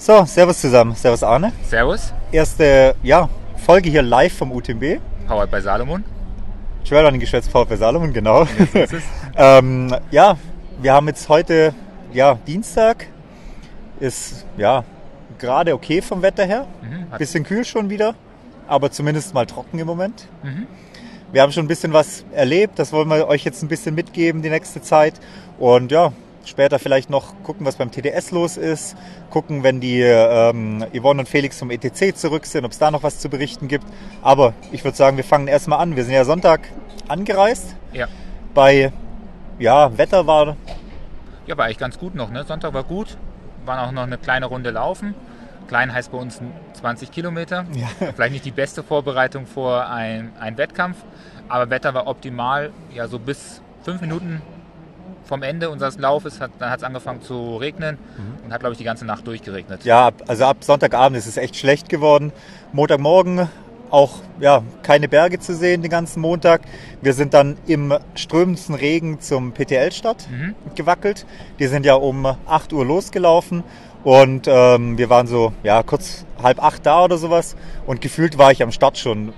So, 0.00 0.24
Servus 0.26 0.60
zusammen. 0.60 0.94
Servus 0.94 1.24
Arne. 1.24 1.52
Servus. 1.64 2.14
Erste 2.30 2.94
ja, 3.02 3.28
Folge 3.56 3.90
hier 3.90 4.02
live 4.02 4.32
vom 4.32 4.52
UTMB. 4.52 5.00
Powered 5.26 5.50
bei 5.50 5.60
Salomon. 5.60 6.04
Trailrunning 6.88 7.18
geschwätzt 7.18 7.50
Powered 7.50 7.68
bei 7.68 7.76
Salomon, 7.76 8.12
genau. 8.12 8.46
ähm, 9.36 9.92
ja, 10.12 10.38
wir 10.80 10.92
haben 10.92 11.08
jetzt 11.08 11.28
heute 11.28 11.74
ja, 12.12 12.38
Dienstag. 12.46 13.06
Ist 13.98 14.46
ja 14.56 14.84
gerade 15.36 15.74
okay 15.74 16.00
vom 16.00 16.22
Wetter 16.22 16.44
her. 16.44 16.68
Mhm, 16.80 17.18
bisschen 17.18 17.42
kühl 17.42 17.64
schon 17.64 17.90
wieder, 17.90 18.14
aber 18.68 18.92
zumindest 18.92 19.34
mal 19.34 19.46
trocken 19.46 19.80
im 19.80 19.88
Moment. 19.88 20.28
Mhm. 20.44 20.68
Wir 21.32 21.42
haben 21.42 21.50
schon 21.50 21.64
ein 21.64 21.68
bisschen 21.68 21.92
was 21.92 22.24
erlebt, 22.32 22.78
das 22.78 22.92
wollen 22.92 23.08
wir 23.08 23.26
euch 23.26 23.44
jetzt 23.44 23.62
ein 23.62 23.68
bisschen 23.68 23.96
mitgeben 23.96 24.42
die 24.42 24.50
nächste 24.50 24.80
Zeit. 24.80 25.14
Und 25.58 25.90
ja, 25.90 26.12
Später 26.48 26.78
vielleicht 26.78 27.10
noch 27.10 27.34
gucken, 27.42 27.66
was 27.66 27.76
beim 27.76 27.90
TDS 27.90 28.30
los 28.30 28.56
ist. 28.56 28.96
Gucken, 29.28 29.62
wenn 29.62 29.80
die 29.80 30.00
ähm, 30.00 30.82
Yvonne 30.94 31.20
und 31.20 31.28
Felix 31.28 31.58
vom 31.58 31.70
ETC 31.70 32.16
zurück 32.16 32.46
sind, 32.46 32.64
ob 32.64 32.72
es 32.72 32.78
da 32.78 32.90
noch 32.90 33.02
was 33.02 33.18
zu 33.18 33.28
berichten 33.28 33.68
gibt. 33.68 33.84
Aber 34.22 34.54
ich 34.72 34.82
würde 34.82 34.96
sagen, 34.96 35.18
wir 35.18 35.24
fangen 35.24 35.46
erstmal 35.46 35.78
an. 35.78 35.94
Wir 35.94 36.04
sind 36.04 36.14
ja 36.14 36.24
Sonntag 36.24 36.60
angereist. 37.06 37.76
Ja. 37.92 38.06
Bei, 38.54 38.92
ja, 39.58 39.96
Wetter 39.98 40.26
war. 40.26 40.56
Ja, 41.46 41.58
war 41.58 41.66
eigentlich 41.66 41.76
ganz 41.76 41.98
gut 41.98 42.14
noch. 42.14 42.30
Ne? 42.30 42.44
Sonntag 42.44 42.72
war 42.72 42.84
gut. 42.84 43.18
Waren 43.66 43.86
auch 43.86 43.92
noch 43.92 44.04
eine 44.04 44.16
kleine 44.16 44.46
Runde 44.46 44.70
laufen. 44.70 45.14
Klein 45.68 45.92
heißt 45.92 46.10
bei 46.12 46.16
uns 46.16 46.40
20 46.80 47.12
Kilometer. 47.12 47.66
Ja. 47.74 47.88
Vielleicht 48.14 48.32
nicht 48.32 48.46
die 48.46 48.52
beste 48.52 48.82
Vorbereitung 48.82 49.46
vor 49.46 49.86
einem 49.90 50.30
Wettkampf, 50.56 50.96
aber 51.50 51.68
Wetter 51.68 51.92
war 51.92 52.06
optimal. 52.06 52.70
Ja, 52.94 53.06
so 53.06 53.18
bis 53.18 53.60
fünf 53.82 54.00
Minuten 54.00 54.40
vom 55.28 55.42
Ende 55.42 55.70
unseres 55.70 55.98
Laufes 55.98 56.40
hat, 56.40 56.50
es 56.58 56.82
angefangen 56.82 57.22
zu 57.22 57.56
regnen 57.56 57.98
mhm. 58.16 58.44
und 58.46 58.52
hat, 58.52 58.60
glaube 58.60 58.72
ich, 58.72 58.78
die 58.78 58.84
ganze 58.84 59.04
Nacht 59.04 59.26
durchgeregnet. 59.26 59.84
Ja, 59.84 60.10
also 60.26 60.46
ab 60.46 60.58
Sonntagabend 60.60 61.18
ist 61.18 61.26
es 61.26 61.36
echt 61.36 61.56
schlecht 61.56 61.88
geworden. 61.88 62.32
Montagmorgen 62.72 63.48
auch 63.90 64.20
ja, 64.40 64.62
keine 64.82 65.08
Berge 65.08 65.38
zu 65.38 65.54
sehen 65.54 65.82
den 65.82 65.90
ganzen 65.90 66.20
Montag. 66.20 66.62
Wir 67.00 67.12
sind 67.12 67.34
dann 67.34 67.56
im 67.66 67.94
strömendsten 68.14 68.74
Regen 68.74 69.20
zum 69.20 69.52
PTL-Stadt 69.52 70.28
mhm. 70.30 70.54
gewackelt. 70.74 71.26
Die 71.58 71.66
sind 71.66 71.86
ja 71.86 71.94
um 71.94 72.26
8 72.26 72.72
Uhr 72.72 72.84
losgelaufen 72.84 73.64
und 74.04 74.46
ähm, 74.46 74.98
wir 74.98 75.10
waren 75.10 75.26
so 75.26 75.52
ja, 75.62 75.82
kurz 75.82 76.24
halb 76.42 76.62
acht 76.62 76.86
da 76.86 77.04
oder 77.04 77.18
sowas 77.18 77.56
und 77.86 78.00
gefühlt 78.00 78.38
war 78.38 78.52
ich 78.52 78.62
am 78.62 78.72
Start 78.72 78.98
schon 78.98 79.32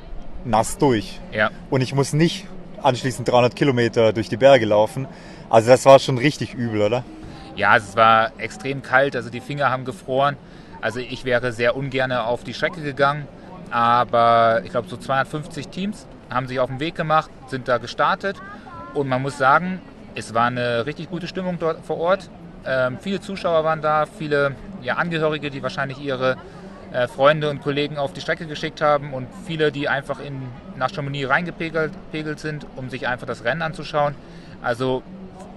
nass 0.45 0.79
durch. 0.79 1.21
Ja. 1.33 1.51
Und 1.71 1.81
ich 1.81 1.95
muss 1.95 2.13
nicht 2.13 2.47
anschließend 2.83 3.29
300 3.29 3.55
Kilometer 3.55 4.13
durch 4.13 4.29
die 4.29 4.37
Berge 4.37 4.67
laufen. 4.67 5.07
Also 5.51 5.69
das 5.69 5.85
war 5.85 5.99
schon 5.99 6.17
richtig 6.17 6.55
übel, 6.55 6.81
oder? 6.81 7.05
Ja, 7.57 7.77
es 7.77 7.97
war 7.97 8.33
extrem 8.39 8.83
kalt, 8.83 9.17
also 9.17 9.31
die 9.31 9.41
Finger 9.41 9.69
haben 9.69 9.85
gefroren. 9.85 10.37
Also 10.81 11.01
ich 11.01 11.25
wäre 11.25 11.53
sehr 11.53 11.77
ungern 11.77 12.13
auf 12.13 12.45
die 12.45 12.55
Strecke 12.55 12.81
gegangen, 12.81 13.27
aber 13.71 14.63
ich 14.65 14.71
glaube 14.71 14.89
so 14.89 14.97
250 14.97 15.69
Teams 15.69 16.07
haben 16.31 16.47
sich 16.47 16.61
auf 16.61 16.71
den 16.71 16.79
Weg 16.79 16.95
gemacht, 16.95 17.31
sind 17.49 17.67
da 17.67 17.79
gestartet 17.79 18.37
und 18.95 19.09
man 19.09 19.21
muss 19.21 19.37
sagen, 19.37 19.81
es 20.15 20.33
war 20.33 20.47
eine 20.47 20.87
richtig 20.87 21.11
gute 21.11 21.27
Stimmung 21.27 21.59
dort 21.59 21.85
vor 21.85 21.99
Ort. 21.99 22.31
Ähm, 22.65 22.99
viele 23.01 23.21
Zuschauer 23.21 23.65
waren 23.65 23.83
da, 23.83 24.07
viele 24.07 24.55
ja, 24.83 24.95
Angehörige, 24.95 25.51
die 25.51 25.63
wahrscheinlich 25.63 25.99
ihre 25.99 26.37
äh, 26.93 27.09
Freunde 27.09 27.51
und 27.51 27.61
Kollegen 27.61 27.99
auf 27.99 28.13
die 28.13 28.21
Strecke 28.21 28.47
geschickt 28.47 28.81
haben 28.81 29.13
und 29.13 29.27
viele, 29.47 29.73
die 29.73 29.89
einfach 29.89 30.21
in, 30.21 30.43
nach 30.77 30.91
Chamonix 30.95 31.29
reingepegelt 31.29 31.93
sind, 32.39 32.67
um 32.77 32.89
sich 32.89 33.09
einfach 33.09 33.27
das 33.27 33.45
Rennen 33.45 33.63
anzuschauen. 33.63 34.15
Also 34.63 35.03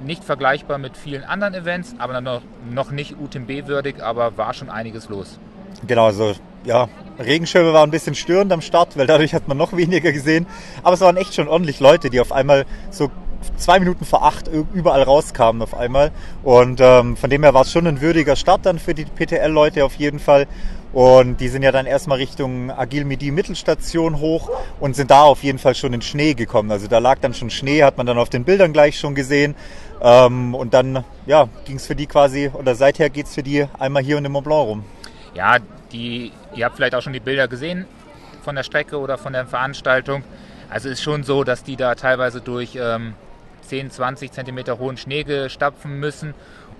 nicht 0.01 0.23
vergleichbar 0.23 0.77
mit 0.77 0.97
vielen 0.97 1.23
anderen 1.23 1.53
Events, 1.53 1.95
aber 1.97 2.19
noch, 2.21 2.41
noch 2.69 2.91
nicht 2.91 3.15
UTMB-würdig, 3.19 4.03
aber 4.03 4.37
war 4.37 4.53
schon 4.53 4.69
einiges 4.69 5.09
los. 5.09 5.39
Genau, 5.85 6.05
also 6.05 6.33
ja, 6.65 6.87
Regenschirme 7.19 7.73
waren 7.73 7.89
ein 7.89 7.91
bisschen 7.91 8.15
störend 8.15 8.51
am 8.51 8.61
Start, 8.61 8.97
weil 8.97 9.07
dadurch 9.07 9.33
hat 9.33 9.47
man 9.47 9.57
noch 9.57 9.73
weniger 9.77 10.11
gesehen. 10.11 10.47
Aber 10.81 10.93
es 10.93 11.01
waren 11.01 11.17
echt 11.17 11.35
schon 11.35 11.47
ordentlich 11.47 11.79
Leute, 11.79 12.09
die 12.09 12.19
auf 12.19 12.31
einmal 12.31 12.65
so 12.89 13.11
zwei 13.57 13.79
Minuten 13.79 14.05
vor 14.05 14.23
acht 14.23 14.49
überall 14.73 15.03
rauskamen 15.03 15.61
auf 15.61 15.75
einmal. 15.75 16.11
Und 16.43 16.79
ähm, 16.81 17.17
von 17.17 17.29
dem 17.29 17.43
her 17.43 17.53
war 17.53 17.63
es 17.63 17.71
schon 17.71 17.87
ein 17.87 18.01
würdiger 18.01 18.35
Start 18.35 18.65
dann 18.65 18.79
für 18.79 18.93
die 18.93 19.05
PTL-Leute 19.05 19.83
auf 19.83 19.95
jeden 19.95 20.19
Fall. 20.19 20.47
Und 20.93 21.41
die 21.41 21.47
sind 21.47 21.63
ja 21.63 21.71
dann 21.71 21.87
erstmal 21.87 22.19
Richtung 22.19 22.69
Agil 22.69 23.03
Midi 23.03 23.31
Mittelstation 23.31 24.19
hoch 24.19 24.51
und 24.79 24.95
sind 24.95 25.09
da 25.09 25.23
auf 25.23 25.43
jeden 25.43 25.57
Fall 25.57 25.73
schon 25.73 25.91
in 25.91 26.03
Schnee 26.03 26.35
gekommen. 26.35 26.69
Also 26.71 26.87
da 26.87 26.99
lag 26.99 27.17
dann 27.19 27.33
schon 27.33 27.49
Schnee, 27.49 27.83
hat 27.83 27.97
man 27.97 28.05
dann 28.05 28.19
auf 28.19 28.29
den 28.29 28.43
Bildern 28.43 28.73
gleich 28.73 28.99
schon 28.99 29.15
gesehen. 29.15 29.55
Ähm, 30.01 30.53
und 30.53 30.75
dann 30.75 31.03
ja, 31.25 31.49
ging 31.65 31.77
es 31.77 31.87
für 31.87 31.95
die 31.95 32.05
quasi, 32.05 32.51
oder 32.53 32.75
seither 32.75 33.09
geht 33.09 33.25
es 33.25 33.33
für 33.33 33.41
die 33.41 33.65
einmal 33.79 34.03
hier 34.03 34.17
und 34.17 34.25
im 34.25 34.33
Mont 34.33 34.45
Blanc 34.45 34.67
rum. 34.67 34.85
Ja, 35.33 35.57
die, 35.91 36.31
ihr 36.55 36.65
habt 36.65 36.75
vielleicht 36.75 36.93
auch 36.93 37.01
schon 37.01 37.13
die 37.13 37.19
Bilder 37.19 37.47
gesehen 37.47 37.85
von 38.43 38.55
der 38.55 38.63
Strecke 38.63 38.99
oder 38.99 39.17
von 39.17 39.33
der 39.33 39.47
Veranstaltung. 39.47 40.23
Also 40.69 40.89
es 40.89 40.99
ist 40.99 41.03
schon 41.03 41.23
so, 41.23 41.43
dass 41.43 41.63
die 41.63 41.75
da 41.75 41.95
teilweise 41.95 42.41
durch 42.41 42.77
ähm, 42.79 43.15
10, 43.63 43.89
20 43.89 44.31
Zentimeter 44.31 44.77
hohen 44.77 44.97
Schnee 44.97 45.49
stapfen 45.49 45.99
müssen. 45.99 46.33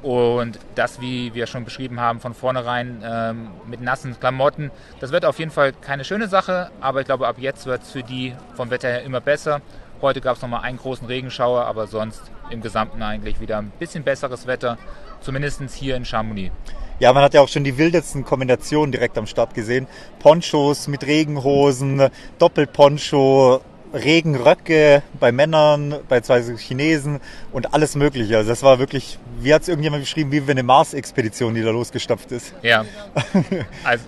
Und 0.04 0.60
das, 0.76 1.00
wie 1.00 1.34
wir 1.34 1.48
schon 1.48 1.64
beschrieben 1.64 2.00
haben, 2.02 2.20
von 2.20 2.34
vornherein 2.34 3.02
ähm, 3.06 3.48
mit 3.68 3.80
nassen 3.82 4.20
Klamotten, 4.20 4.70
das 5.00 5.14
wird 5.14 5.24
auf 5.24 5.40
jeden 5.40 5.50
Fall 5.50 5.72
keine 5.72 6.04
schöne 6.04 6.28
Sache, 6.28 6.72
aber 6.82 7.00
ich 7.00 7.06
glaube, 7.06 7.26
ab 7.26 7.38
jetzt 7.40 7.66
wird 7.66 7.84
es 7.84 7.92
für 7.92 8.04
die 8.04 8.34
vom 8.56 8.70
Wetter 8.70 8.90
her 8.90 9.04
immer 9.04 9.22
besser. 9.22 9.62
Heute 10.02 10.20
gab 10.20 10.36
es 10.36 10.42
nochmal 10.42 10.64
einen 10.64 10.78
großen 10.78 11.08
Regenschauer, 11.08 11.66
aber 11.66 11.88
sonst 11.88 12.22
im 12.50 12.62
Gesamten 12.62 13.02
eigentlich 13.02 13.40
wieder 13.40 13.60
ein 13.60 13.72
bisschen 13.80 14.04
besseres 14.04 14.46
Wetter, 14.46 14.78
zumindest 15.22 15.62
hier 15.72 15.96
in 15.96 16.04
Chamonix. 16.04 16.54
Ja, 17.00 17.14
man 17.14 17.24
hat 17.24 17.34
ja 17.34 17.40
auch 17.40 17.48
schon 17.48 17.64
die 17.64 17.78
wildesten 17.78 18.26
Kombinationen 18.26 18.92
direkt 18.92 19.18
am 19.18 19.26
Start 19.26 19.54
gesehen. 19.54 19.88
Ponchos 20.20 20.90
mit 20.90 21.08
Regenhosen, 21.08 22.10
Doppelponcho, 22.40 23.62
Regenröcke 23.94 25.04
bei 25.20 25.32
Männern, 25.32 25.96
bei 26.10 26.22
zwei 26.22 26.42
Chinesen 26.42 27.20
und 27.52 27.74
alles 27.74 27.96
Mögliche. 27.96 28.38
Also 28.38 28.50
das 28.50 28.64
war 28.64 28.80
wirklich, 28.80 29.20
wie 29.40 29.54
hat 29.54 29.62
es 29.64 29.68
irgendjemand 29.68 30.04
beschrieben, 30.04 30.32
wie 30.32 30.50
eine 30.50 30.64
Mars-Expedition, 30.64 31.54
die 31.54 31.62
da 31.62 31.70
losgestapft 31.70 32.32
ist. 32.32 32.54
Ja, 32.64 32.86
also, 33.84 34.06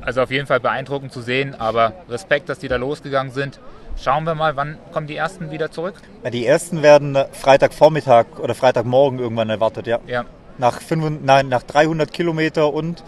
also 0.00 0.22
auf 0.22 0.30
jeden 0.30 0.46
Fall 0.46 0.60
beeindruckend 0.60 1.12
zu 1.12 1.20
sehen, 1.20 1.54
aber 1.54 1.92
Respekt, 2.08 2.48
dass 2.48 2.58
die 2.58 2.68
da 2.68 2.76
losgegangen 2.76 3.32
sind. 3.32 3.58
Schauen 3.96 4.24
wir 4.24 4.34
mal, 4.34 4.56
wann 4.56 4.78
kommen 4.92 5.06
die 5.06 5.16
ersten 5.16 5.50
wieder 5.50 5.70
zurück? 5.70 5.94
Die 6.32 6.46
ersten 6.46 6.82
werden 6.82 7.16
Freitagvormittag 7.32 8.26
oder 8.40 8.54
Freitagmorgen 8.54 9.18
irgendwann 9.18 9.50
erwartet, 9.50 9.86
ja. 9.86 10.00
ja. 10.06 10.24
Nach, 10.58 10.80
5, 10.80 11.20
nein, 11.22 11.48
nach 11.48 11.62
300 11.62 12.12
Kilometer 12.12 12.72
und 12.72 13.02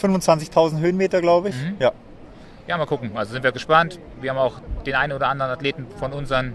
25.000 0.00 0.78
Höhenmeter, 0.78 1.20
glaube 1.20 1.48
ich. 1.50 1.56
Mhm. 1.56 1.76
Ja 1.80 1.92
ja, 2.68 2.76
mal 2.76 2.86
gucken. 2.86 3.10
Also 3.14 3.32
sind 3.32 3.42
wir 3.42 3.52
gespannt. 3.52 3.98
Wir 4.20 4.30
haben 4.30 4.38
auch 4.38 4.60
den 4.86 4.94
einen 4.94 5.14
oder 5.14 5.28
anderen 5.28 5.50
Athleten 5.50 5.86
von 5.98 6.12
unseren 6.12 6.54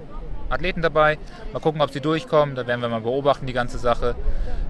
Athleten 0.49 0.81
dabei. 0.81 1.17
Mal 1.51 1.59
gucken, 1.59 1.81
ob 1.81 1.91
sie 1.91 1.99
durchkommen. 1.99 2.55
Da 2.55 2.67
werden 2.67 2.81
wir 2.81 2.89
mal 2.89 3.01
beobachten, 3.01 3.47
die 3.47 3.53
ganze 3.53 3.79
Sache. 3.79 4.15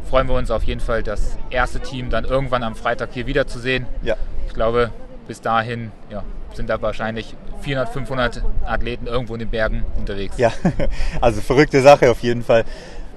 Freuen 0.09 0.27
wir 0.27 0.35
uns 0.35 0.49
auf 0.51 0.63
jeden 0.63 0.79
Fall, 0.79 1.03
das 1.03 1.37
erste 1.49 1.81
Team 1.81 2.09
dann 2.09 2.23
irgendwann 2.23 2.63
am 2.63 2.75
Freitag 2.75 3.09
hier 3.11 3.27
wiederzusehen. 3.27 3.85
Ja. 4.01 4.15
Ich 4.47 4.53
glaube, 4.53 4.91
bis 5.27 5.41
dahin 5.41 5.91
ja, 6.09 6.23
sind 6.53 6.69
da 6.69 6.81
wahrscheinlich 6.81 7.35
400, 7.61 7.89
500 7.89 8.43
Athleten 8.65 9.07
irgendwo 9.07 9.33
in 9.33 9.39
den 9.39 9.49
Bergen 9.49 9.85
unterwegs. 9.97 10.37
Ja, 10.37 10.51
also 11.21 11.41
verrückte 11.41 11.81
Sache 11.81 12.09
auf 12.09 12.19
jeden 12.19 12.43
Fall. 12.43 12.63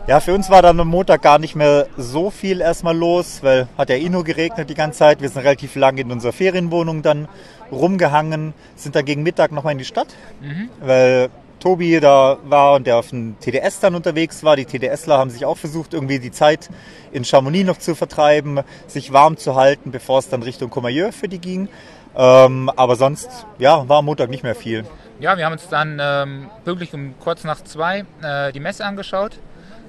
Ja, 0.08 0.20
für 0.20 0.32
uns 0.32 0.50
war 0.50 0.62
dann 0.62 0.78
am 0.78 0.86
Montag 0.86 1.22
gar 1.22 1.40
nicht 1.40 1.56
mehr 1.56 1.88
so 1.96 2.30
viel 2.30 2.60
erstmal 2.60 2.96
los, 2.96 3.42
weil 3.42 3.66
hat 3.76 3.90
ja 3.90 3.96
eh 3.96 4.08
nur 4.08 4.22
geregnet 4.22 4.70
die 4.70 4.74
ganze 4.74 5.00
Zeit. 5.00 5.20
Wir 5.20 5.28
sind 5.28 5.42
relativ 5.42 5.74
lange 5.74 6.00
in 6.00 6.12
unserer 6.12 6.32
Ferienwohnung 6.32 7.02
dann 7.02 7.26
rumgehangen, 7.72 8.54
sind 8.76 8.94
dann 8.94 9.04
gegen 9.04 9.24
Mittag 9.24 9.50
nochmal 9.50 9.72
in 9.72 9.78
die 9.78 9.84
Stadt, 9.84 10.06
mhm. 10.40 10.70
weil 10.80 11.28
Tobi 11.58 11.98
da 11.98 12.36
war 12.44 12.76
und 12.76 12.86
der 12.86 12.98
auf 12.98 13.10
dem 13.10 13.34
TDS 13.40 13.80
dann 13.80 13.96
unterwegs 13.96 14.44
war. 14.44 14.54
Die 14.54 14.64
TDSler 14.64 15.18
haben 15.18 15.30
sich 15.30 15.44
auch 15.44 15.56
versucht, 15.56 15.92
irgendwie 15.92 16.20
die 16.20 16.30
Zeit 16.30 16.70
in 17.10 17.24
Chamonix 17.24 17.66
noch 17.66 17.78
zu 17.78 17.96
vertreiben, 17.96 18.60
sich 18.86 19.12
warm 19.12 19.36
zu 19.36 19.56
halten, 19.56 19.90
bevor 19.90 20.20
es 20.20 20.28
dann 20.28 20.44
Richtung 20.44 20.70
Comayeur 20.70 21.10
für 21.10 21.26
die 21.26 21.41
ging. 21.41 21.68
Ähm, 22.16 22.70
aber 22.76 22.94
sonst, 22.94 23.44
ja, 23.59 23.88
war 23.88 23.98
am 23.98 24.04
Montag 24.04 24.30
nicht 24.30 24.44
mehr 24.44 24.54
viel. 24.54 24.84
Ja, 25.18 25.36
wir 25.36 25.47
haben 25.47 25.54
uns 25.54 25.68
dann 25.68 25.98
ähm, 26.00 26.48
pünktlich 26.64 26.94
um 26.94 27.14
kurz 27.18 27.42
nach 27.42 27.60
zwei 27.64 28.04
äh, 28.22 28.52
die 28.52 28.60
Messe 28.60 28.84
angeschaut. 28.84 29.41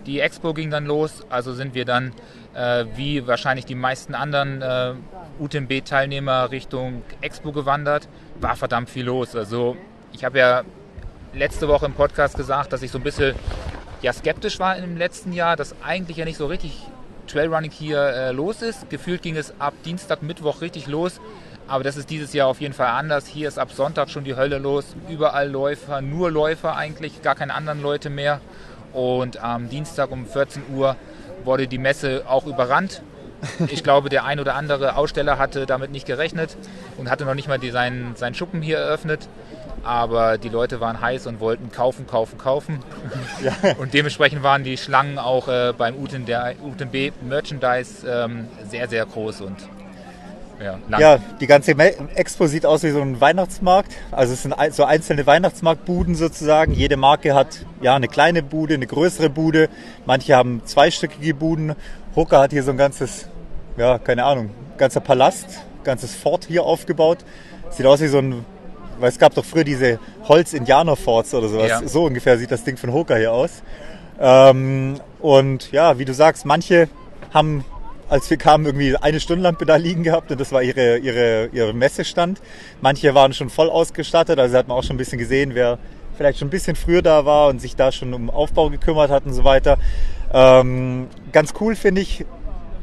Die 0.07 0.21
Expo 0.21 0.53
ging 0.53 0.71
dann 0.71 0.85
los, 0.85 1.25
also 1.29 1.53
sind 1.53 1.75
wir 1.75 1.83
dann 1.83 2.13
äh, 2.53 2.85
wie 2.95 3.27
wahrscheinlich 3.27 3.65
die 3.65 3.75
meisten 3.75 4.15
anderen 4.15 4.61
äh, 4.61 4.93
UTMB-Teilnehmer 5.39 6.49
Richtung 6.49 7.03
Expo 7.19 7.51
gewandert. 7.51 8.07
War 8.39 8.55
verdammt 8.55 8.89
viel 8.89 9.05
los. 9.05 9.35
Also 9.35 9.75
ich 10.13 10.23
habe 10.23 10.39
ja 10.39 10.63
letzte 11.33 11.67
Woche 11.67 11.85
im 11.85 11.93
Podcast 11.93 12.37
gesagt, 12.37 12.71
dass 12.71 12.83
ich 12.83 12.91
so 12.91 12.99
ein 12.99 13.03
bisschen 13.03 13.35
ja, 14.01 14.13
skeptisch 14.13 14.59
war 14.59 14.77
im 14.77 14.95
letzten 14.95 15.33
Jahr, 15.33 15.57
dass 15.57 15.75
eigentlich 15.83 16.17
ja 16.17 16.23
nicht 16.23 16.37
so 16.37 16.45
richtig 16.45 16.87
Trailrunning 17.27 17.71
hier 17.71 17.99
äh, 17.99 18.31
los 18.31 18.61
ist. 18.61 18.89
Gefühlt 18.89 19.21
ging 19.21 19.35
es 19.35 19.59
ab 19.59 19.73
Dienstag, 19.83 20.23
Mittwoch 20.23 20.61
richtig 20.61 20.87
los. 20.87 21.19
Aber 21.67 21.83
das 21.83 21.97
ist 21.97 22.09
dieses 22.09 22.31
Jahr 22.31 22.47
auf 22.47 22.61
jeden 22.61 22.73
Fall 22.73 22.87
anders. 22.87 23.27
Hier 23.27 23.49
ist 23.49 23.59
ab 23.59 23.73
Sonntag 23.73 24.09
schon 24.09 24.23
die 24.23 24.37
Hölle 24.37 24.57
los. 24.57 24.95
Überall 25.09 25.49
Läufer, 25.49 26.01
nur 26.01 26.31
Läufer 26.31 26.77
eigentlich, 26.77 27.21
gar 27.21 27.35
keine 27.35 27.53
anderen 27.53 27.81
Leute 27.81 28.09
mehr. 28.09 28.39
Und 28.97 29.43
am 29.43 29.69
Dienstag 29.69 30.11
um 30.11 30.25
14 30.25 30.63
Uhr 30.75 30.95
wurde 31.43 31.67
die 31.67 31.77
Messe 31.77 32.23
auch 32.27 32.47
überrannt 32.47 33.01
Ich 33.69 33.83
glaube, 33.83 34.09
der 34.09 34.25
ein 34.25 34.39
oder 34.39 34.55
andere 34.55 34.95
Aussteller 34.95 35.37
hatte 35.37 35.65
damit 35.65 35.91
nicht 35.91 36.05
gerechnet 36.05 36.57
und 36.97 37.09
hatte 37.09 37.25
noch 37.25 37.35
nicht 37.35 37.47
mal 37.47 37.59
die, 37.59 37.69
seinen, 37.69 38.15
seinen 38.15 38.33
Schuppen 38.33 38.61
hier 38.61 38.77
eröffnet. 38.77 39.27
Aber 39.83 40.37
die 40.37 40.49
Leute 40.49 40.81
waren 40.81 40.99
heiß 40.99 41.27
und 41.27 41.39
wollten 41.39 41.71
kaufen, 41.71 42.07
kaufen, 42.07 42.37
kaufen. 42.37 42.79
Ja. 43.41 43.53
Und 43.77 43.93
dementsprechend 43.93 44.43
waren 44.43 44.63
die 44.63 44.77
Schlangen 44.77 45.19
auch 45.19 45.47
äh, 45.47 45.73
beim 45.77 45.95
UTB 45.95 47.13
Merchandise 47.21 48.07
ähm, 48.07 48.47
sehr, 48.67 48.89
sehr 48.89 49.05
groß 49.05 49.41
und 49.41 49.55
ja, 50.59 50.99
ja, 50.99 51.19
die 51.39 51.47
ganze 51.47 51.77
Expo 52.15 52.47
sieht 52.47 52.65
aus 52.65 52.83
wie 52.83 52.89
so 52.89 53.01
ein 53.01 53.21
Weihnachtsmarkt. 53.21 53.93
Also 54.11 54.33
es 54.33 54.43
sind 54.43 54.55
so 54.71 54.83
einzelne 54.85 55.25
Weihnachtsmarktbuden 55.27 56.15
sozusagen. 56.15 56.73
Jede 56.73 56.97
Marke 56.97 57.35
hat 57.35 57.65
ja 57.81 57.95
eine 57.95 58.07
kleine 58.07 58.41
Bude, 58.41 58.73
eine 58.73 58.87
größere 58.87 59.29
Bude. 59.29 59.69
Manche 60.05 60.35
haben 60.35 60.61
zweistöckige 60.65 61.33
Buden. 61.33 61.75
Hooker 62.15 62.39
hat 62.39 62.51
hier 62.51 62.63
so 62.63 62.71
ein 62.71 62.77
ganzes, 62.77 63.27
ja, 63.77 63.99
keine 63.99 64.23
Ahnung, 64.23 64.49
ganzer 64.77 64.99
Palast, 64.99 65.59
ganzes 65.83 66.15
Fort 66.15 66.45
hier 66.47 66.63
aufgebaut. 66.63 67.19
Sieht 67.69 67.85
aus 67.85 68.01
wie 68.01 68.07
so 68.07 68.17
ein, 68.17 68.43
weil 68.99 69.09
es 69.09 69.19
gab 69.19 69.35
doch 69.35 69.45
früher 69.45 69.63
diese 69.63 69.99
Holz-Indianer-Forts 70.27 71.35
oder 71.35 71.49
sowas. 71.49 71.69
Ja. 71.69 71.87
So 71.87 72.05
ungefähr 72.05 72.37
sieht 72.39 72.51
das 72.51 72.63
Ding 72.63 72.77
von 72.77 72.91
Hooker 72.91 73.17
hier 73.17 73.31
aus. 73.31 73.61
Ähm, 74.19 74.99
und 75.19 75.71
ja, 75.71 75.99
wie 75.99 76.05
du 76.05 76.13
sagst, 76.13 76.45
manche 76.45 76.89
haben 77.31 77.63
als 78.09 78.29
wir 78.29 78.37
kamen, 78.37 78.65
irgendwie 78.65 78.95
eine 78.95 79.19
Stundenlampe 79.19 79.65
da 79.65 79.75
liegen 79.75 80.03
gehabt 80.03 80.31
und 80.31 80.39
das 80.39 80.51
war 80.51 80.63
ihre, 80.63 80.97
ihre, 80.97 81.49
ihre 81.51 81.73
Messestand. 81.73 82.41
Manche 82.81 83.13
waren 83.15 83.33
schon 83.33 83.49
voll 83.49 83.69
ausgestattet, 83.69 84.39
also 84.39 84.57
hat 84.57 84.67
man 84.67 84.77
auch 84.77 84.83
schon 84.83 84.95
ein 84.95 84.99
bisschen 84.99 85.17
gesehen, 85.17 85.55
wer 85.55 85.77
vielleicht 86.17 86.39
schon 86.39 86.47
ein 86.47 86.51
bisschen 86.51 86.75
früher 86.75 87.01
da 87.01 87.25
war 87.25 87.49
und 87.49 87.59
sich 87.59 87.75
da 87.75 87.91
schon 87.91 88.13
um 88.13 88.29
Aufbau 88.29 88.69
gekümmert 88.69 89.11
hat 89.11 89.25
und 89.25 89.33
so 89.33 89.43
weiter. 89.43 89.77
Ähm, 90.33 91.07
ganz 91.31 91.53
cool 91.59 91.75
finde 91.75 92.01
ich 92.01 92.25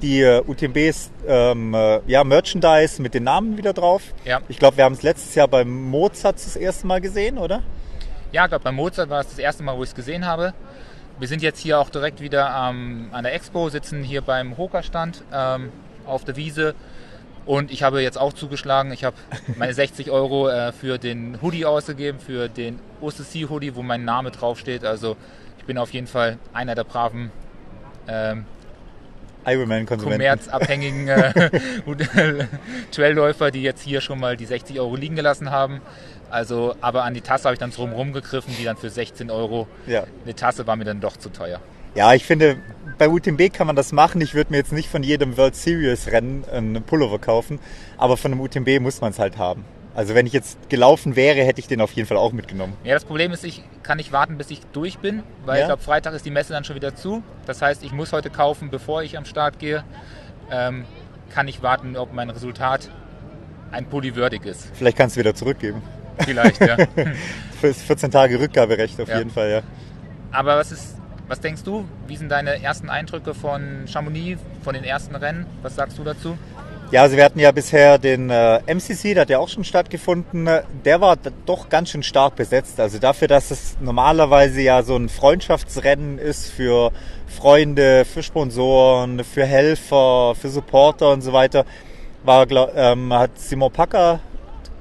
die 0.02 0.20
äh, 0.20 0.42
UTMBs 0.46 1.10
ähm, 1.26 1.74
äh, 1.74 2.00
ja, 2.06 2.24
Merchandise 2.24 3.00
mit 3.00 3.14
den 3.14 3.24
Namen 3.24 3.56
wieder 3.56 3.72
drauf. 3.72 4.02
Ja. 4.24 4.40
Ich 4.48 4.58
glaube, 4.58 4.76
wir 4.76 4.84
haben 4.84 4.92
es 4.92 5.02
letztes 5.02 5.34
Jahr 5.34 5.48
beim 5.48 5.88
Mozart 5.90 6.36
das 6.36 6.56
erste 6.56 6.86
Mal 6.86 7.00
gesehen, 7.00 7.38
oder? 7.38 7.62
Ja, 8.30 8.44
ich 8.44 8.48
glaube, 8.50 8.64
beim 8.64 8.74
Mozart 8.74 9.10
war 9.10 9.20
es 9.20 9.28
das 9.28 9.38
erste 9.38 9.62
Mal, 9.62 9.76
wo 9.76 9.82
ich 9.82 9.90
es 9.90 9.94
gesehen 9.94 10.26
habe. 10.26 10.54
Wir 11.18 11.28
sind 11.28 11.42
jetzt 11.42 11.60
hier 11.60 11.78
auch 11.78 11.90
direkt 11.90 12.20
wieder 12.20 12.52
ähm, 12.68 13.08
an 13.12 13.22
der 13.22 13.34
Expo, 13.34 13.68
sitzen 13.68 14.02
hier 14.02 14.20
beim 14.20 14.56
Hoka-Stand 14.56 15.22
ähm, 15.32 15.70
auf 16.06 16.24
der 16.24 16.36
Wiese. 16.36 16.74
Und 17.46 17.70
ich 17.70 17.82
habe 17.82 18.02
jetzt 18.02 18.18
auch 18.18 18.32
zugeschlagen. 18.32 18.90
Ich 18.92 19.04
habe 19.04 19.16
meine 19.56 19.74
60 19.74 20.10
Euro 20.10 20.48
äh, 20.48 20.72
für 20.72 20.98
den 20.98 21.40
Hoodie 21.40 21.66
ausgegeben, 21.66 22.18
für 22.18 22.48
den 22.48 22.80
OCC 23.00 23.48
Hoodie, 23.48 23.76
wo 23.76 23.82
mein 23.82 24.04
Name 24.04 24.30
draufsteht. 24.32 24.84
Also 24.84 25.16
ich 25.58 25.64
bin 25.64 25.78
auf 25.78 25.92
jeden 25.92 26.06
Fall 26.06 26.38
einer 26.52 26.74
der 26.74 26.84
braven 26.84 27.30
ähm, 28.08 28.44
kommerzabhängigen 29.44 31.08
äh, 31.08 31.50
Trailläufer, 32.90 33.50
die 33.50 33.62
jetzt 33.62 33.82
hier 33.82 34.00
schon 34.00 34.18
mal 34.18 34.36
die 34.36 34.46
60 34.46 34.80
Euro 34.80 34.96
liegen 34.96 35.16
gelassen 35.16 35.50
haben. 35.50 35.80
Also, 36.30 36.74
aber 36.80 37.04
an 37.04 37.14
die 37.14 37.20
Tasse 37.20 37.44
habe 37.44 37.54
ich 37.54 37.60
dann 37.60 37.70
drumherum 37.70 38.12
gegriffen, 38.12 38.54
die 38.58 38.64
dann 38.64 38.76
für 38.76 38.90
16 38.90 39.30
Euro. 39.30 39.66
Ja. 39.86 40.04
Eine 40.24 40.34
Tasse 40.34 40.66
war 40.66 40.76
mir 40.76 40.84
dann 40.84 41.00
doch 41.00 41.16
zu 41.16 41.30
teuer. 41.30 41.60
Ja, 41.94 42.12
ich 42.12 42.24
finde, 42.24 42.56
bei 42.98 43.08
UTMB 43.08 43.52
kann 43.52 43.66
man 43.66 43.76
das 43.76 43.92
machen. 43.92 44.20
Ich 44.20 44.34
würde 44.34 44.50
mir 44.50 44.56
jetzt 44.56 44.72
nicht 44.72 44.88
von 44.88 45.02
jedem 45.02 45.36
World 45.36 45.54
Series 45.54 46.08
Rennen 46.08 46.44
einen 46.50 46.82
Pullover 46.82 47.18
kaufen, 47.18 47.60
aber 47.98 48.16
von 48.16 48.32
einem 48.32 48.40
UTMB 48.40 48.80
muss 48.80 49.00
man 49.00 49.12
es 49.12 49.18
halt 49.18 49.38
haben. 49.38 49.64
Also 49.94 50.16
wenn 50.16 50.26
ich 50.26 50.32
jetzt 50.32 50.58
gelaufen 50.70 51.14
wäre, 51.14 51.42
hätte 51.44 51.60
ich 51.60 51.68
den 51.68 51.80
auf 51.80 51.92
jeden 51.92 52.08
Fall 52.08 52.16
auch 52.16 52.32
mitgenommen. 52.32 52.72
Ja, 52.82 52.94
das 52.94 53.04
Problem 53.04 53.30
ist, 53.30 53.44
ich 53.44 53.62
kann 53.84 53.98
nicht 53.98 54.10
warten, 54.10 54.36
bis 54.38 54.50
ich 54.50 54.60
durch 54.72 54.98
bin, 54.98 55.22
weil 55.44 55.56
ja? 55.56 55.62
ich 55.62 55.68
glaube, 55.68 55.82
Freitag 55.82 56.14
ist 56.14 56.26
die 56.26 56.32
Messe 56.32 56.52
dann 56.52 56.64
schon 56.64 56.74
wieder 56.74 56.96
zu. 56.96 57.22
Das 57.46 57.62
heißt, 57.62 57.84
ich 57.84 57.92
muss 57.92 58.12
heute 58.12 58.28
kaufen, 58.28 58.70
bevor 58.70 59.04
ich 59.04 59.16
am 59.16 59.24
Start 59.24 59.60
gehe. 59.60 59.84
Ähm, 60.50 60.84
kann 61.32 61.46
ich 61.46 61.62
warten, 61.62 61.96
ob 61.96 62.12
mein 62.12 62.28
Resultat 62.28 62.90
ein 63.70 63.86
Pulli 63.86 64.16
würdig 64.16 64.44
ist. 64.46 64.68
Vielleicht 64.74 64.96
kannst 64.96 65.16
du 65.16 65.20
wieder 65.20 65.34
zurückgeben. 65.34 65.82
Vielleicht, 66.18 66.60
ja. 66.60 66.76
Für 67.60 67.74
14 67.74 68.10
Tage 68.10 68.38
Rückgaberecht 68.38 69.00
auf 69.00 69.08
ja. 69.08 69.18
jeden 69.18 69.30
Fall, 69.30 69.50
ja. 69.50 69.62
Aber 70.32 70.56
was 70.56 70.72
ist, 70.72 70.96
was 71.28 71.40
denkst 71.40 71.62
du? 71.62 71.84
Wie 72.06 72.16
sind 72.16 72.30
deine 72.30 72.62
ersten 72.62 72.90
Eindrücke 72.90 73.34
von 73.34 73.86
Chamonix, 73.86 74.40
von 74.62 74.74
den 74.74 74.84
ersten 74.84 75.14
Rennen? 75.14 75.46
Was 75.62 75.76
sagst 75.76 75.98
du 75.98 76.04
dazu? 76.04 76.36
Ja, 76.90 77.02
also 77.02 77.16
wir 77.16 77.24
hatten 77.24 77.38
ja 77.38 77.50
bisher 77.50 77.98
den 77.98 78.30
äh, 78.30 78.60
MCC, 78.72 79.14
der 79.14 79.22
hat 79.22 79.30
ja 79.30 79.38
auch 79.38 79.48
schon 79.48 79.64
stattgefunden. 79.64 80.48
Der 80.84 81.00
war 81.00 81.16
doch 81.46 81.68
ganz 81.68 81.90
schön 81.90 82.02
stark 82.02 82.36
besetzt. 82.36 82.78
Also 82.78 82.98
dafür, 82.98 83.26
dass 83.26 83.50
es 83.50 83.76
normalerweise 83.80 84.60
ja 84.60 84.82
so 84.82 84.94
ein 84.94 85.08
Freundschaftsrennen 85.08 86.18
ist 86.18 86.52
für 86.52 86.92
Freunde, 87.26 88.04
für 88.04 88.22
Sponsoren, 88.22 89.24
für 89.24 89.44
Helfer, 89.44 90.34
für 90.40 90.48
Supporter 90.50 91.10
und 91.10 91.22
so 91.22 91.32
weiter, 91.32 91.64
war, 92.22 92.46
ähm, 92.76 93.12
hat 93.12 93.38
Simon 93.38 93.72
Packer 93.72 94.20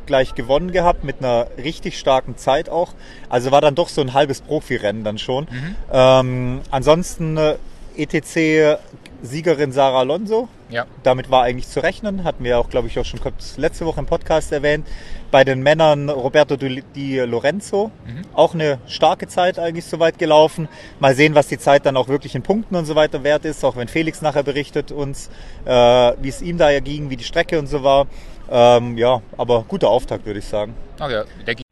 gleich 0.05 0.35
gewonnen 0.35 0.71
gehabt 0.71 1.03
mit 1.03 1.19
einer 1.19 1.47
richtig 1.57 1.97
starken 1.97 2.37
Zeit 2.37 2.69
auch. 2.69 2.93
Also 3.29 3.51
war 3.51 3.61
dann 3.61 3.75
doch 3.75 3.89
so 3.89 4.01
ein 4.01 4.13
halbes 4.13 4.41
Profirennen 4.41 5.03
dann 5.03 5.17
schon. 5.17 5.47
Mhm. 5.49 5.75
Ähm, 5.91 6.61
ansonsten 6.71 7.37
äh, 7.37 7.55
ETC-Siegerin 7.97 9.71
Sarah 9.71 9.99
Alonso. 9.99 10.49
Ja. 10.69 10.87
Damit 11.03 11.29
war 11.29 11.43
eigentlich 11.43 11.67
zu 11.67 11.81
rechnen. 11.81 12.23
Hatten 12.23 12.43
wir 12.43 12.57
auch, 12.57 12.69
glaube 12.69 12.87
ich, 12.87 12.97
auch 12.97 13.05
schon 13.05 13.19
letzte 13.57 13.85
Woche 13.85 13.99
im 13.99 14.07
Podcast 14.07 14.51
erwähnt. 14.51 14.87
Bei 15.29 15.43
den 15.43 15.61
Männern 15.61 16.09
Roberto 16.09 16.57
Di 16.57 17.19
Lorenzo. 17.19 17.91
Mhm. 18.05 18.21
Auch 18.33 18.55
eine 18.55 18.79
starke 18.87 19.27
Zeit 19.27 19.59
eigentlich 19.59 19.85
soweit 19.85 20.17
gelaufen. 20.17 20.67
Mal 20.99 21.15
sehen, 21.15 21.35
was 21.35 21.47
die 21.47 21.59
Zeit 21.59 21.85
dann 21.85 21.95
auch 21.95 22.07
wirklich 22.07 22.33
in 22.33 22.41
Punkten 22.41 22.75
und 22.75 22.85
so 22.85 22.95
weiter 22.95 23.23
wert 23.23 23.45
ist. 23.45 23.63
Auch 23.63 23.75
wenn 23.75 23.87
Felix 23.87 24.21
nachher 24.21 24.43
berichtet 24.43 24.91
uns, 24.91 25.29
äh, 25.65 25.69
wie 25.71 26.29
es 26.29 26.41
ihm 26.41 26.57
da 26.57 26.71
ja 26.71 26.79
ging, 26.79 27.11
wie 27.11 27.17
die 27.17 27.23
Strecke 27.23 27.59
und 27.59 27.67
so 27.67 27.83
war. 27.83 28.07
Ähm, 28.55 28.99
ja, 28.99 29.19
aber 29.35 29.65
guter 29.67 29.89
Auftakt, 29.89 30.27
würde 30.27 30.37
ich 30.37 30.45
sagen. 30.45 30.75
Okay, 30.99 31.23
denke 31.47 31.63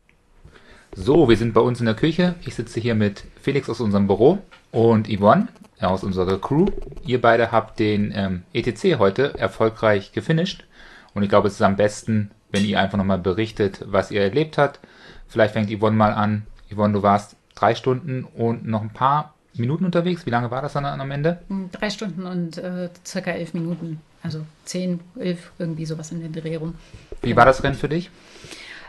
so, 0.96 1.30
wir 1.30 1.38
sind 1.38 1.54
bei 1.54 1.62
uns 1.62 1.80
in 1.80 1.86
der 1.86 1.94
Küche. 1.96 2.34
Ich 2.44 2.56
sitze 2.56 2.80
hier 2.80 2.96
mit 2.96 3.24
Felix 3.40 3.70
aus 3.70 3.80
unserem 3.80 4.08
Büro 4.08 4.40
und 4.72 5.08
Yvonne 5.08 5.48
aus 5.80 6.04
unserer 6.04 6.40
Crew. 6.40 6.66
Ihr 7.06 7.22
beide 7.22 7.52
habt 7.52 7.80
den 7.80 8.12
ähm, 8.16 8.44
ETC 8.52 8.98
heute 8.98 9.38
erfolgreich 9.38 10.12
gefinisht. 10.12 10.66
Und 11.14 11.22
ich 11.22 11.30
glaube, 11.30 11.50
es 11.50 11.54
ist 11.54 11.62
am 11.62 11.76
besten, 11.76 12.32
wenn 12.52 12.66
ihr 12.66 12.80
einfach 12.80 12.98
nochmal 12.98 13.20
berichtet, 13.20 13.86
was 13.86 14.10
ihr 14.10 14.22
erlebt 14.22 14.58
habt. 14.58 14.80
Vielleicht 15.28 15.54
fängt 15.54 15.70
Yvonne 15.72 15.96
mal 15.96 16.14
an. 16.14 16.48
Yvonne, 16.74 16.94
du 16.94 17.04
warst 17.04 17.36
drei 17.54 17.76
Stunden 17.76 18.24
und 18.24 18.66
noch 18.66 18.82
ein 18.82 18.92
paar 18.92 19.36
Minuten 19.54 19.86
unterwegs. 19.86 20.26
Wie 20.26 20.32
lange 20.32 20.50
war 20.50 20.64
das 20.64 20.74
dann 20.74 20.86
am 20.86 21.12
Ende? 21.12 21.42
Drei 21.72 21.92
Stunden 21.92 22.26
und 22.26 22.58
äh, 22.58 22.90
circa 23.06 23.32
elf 23.32 23.54
Minuten. 23.54 24.02
Also 24.24 24.46
10, 24.66 25.00
11, 25.20 25.52
irgendwie 25.58 25.86
sowas 25.86 26.12
in 26.12 26.32
der 26.32 26.42
Dreh 26.42 26.56
rum. 26.56 26.76
Wie 27.22 27.36
war 27.36 27.46
das 27.46 27.64
Rennen 27.64 27.76
für 27.76 27.90
dich? 27.90 28.10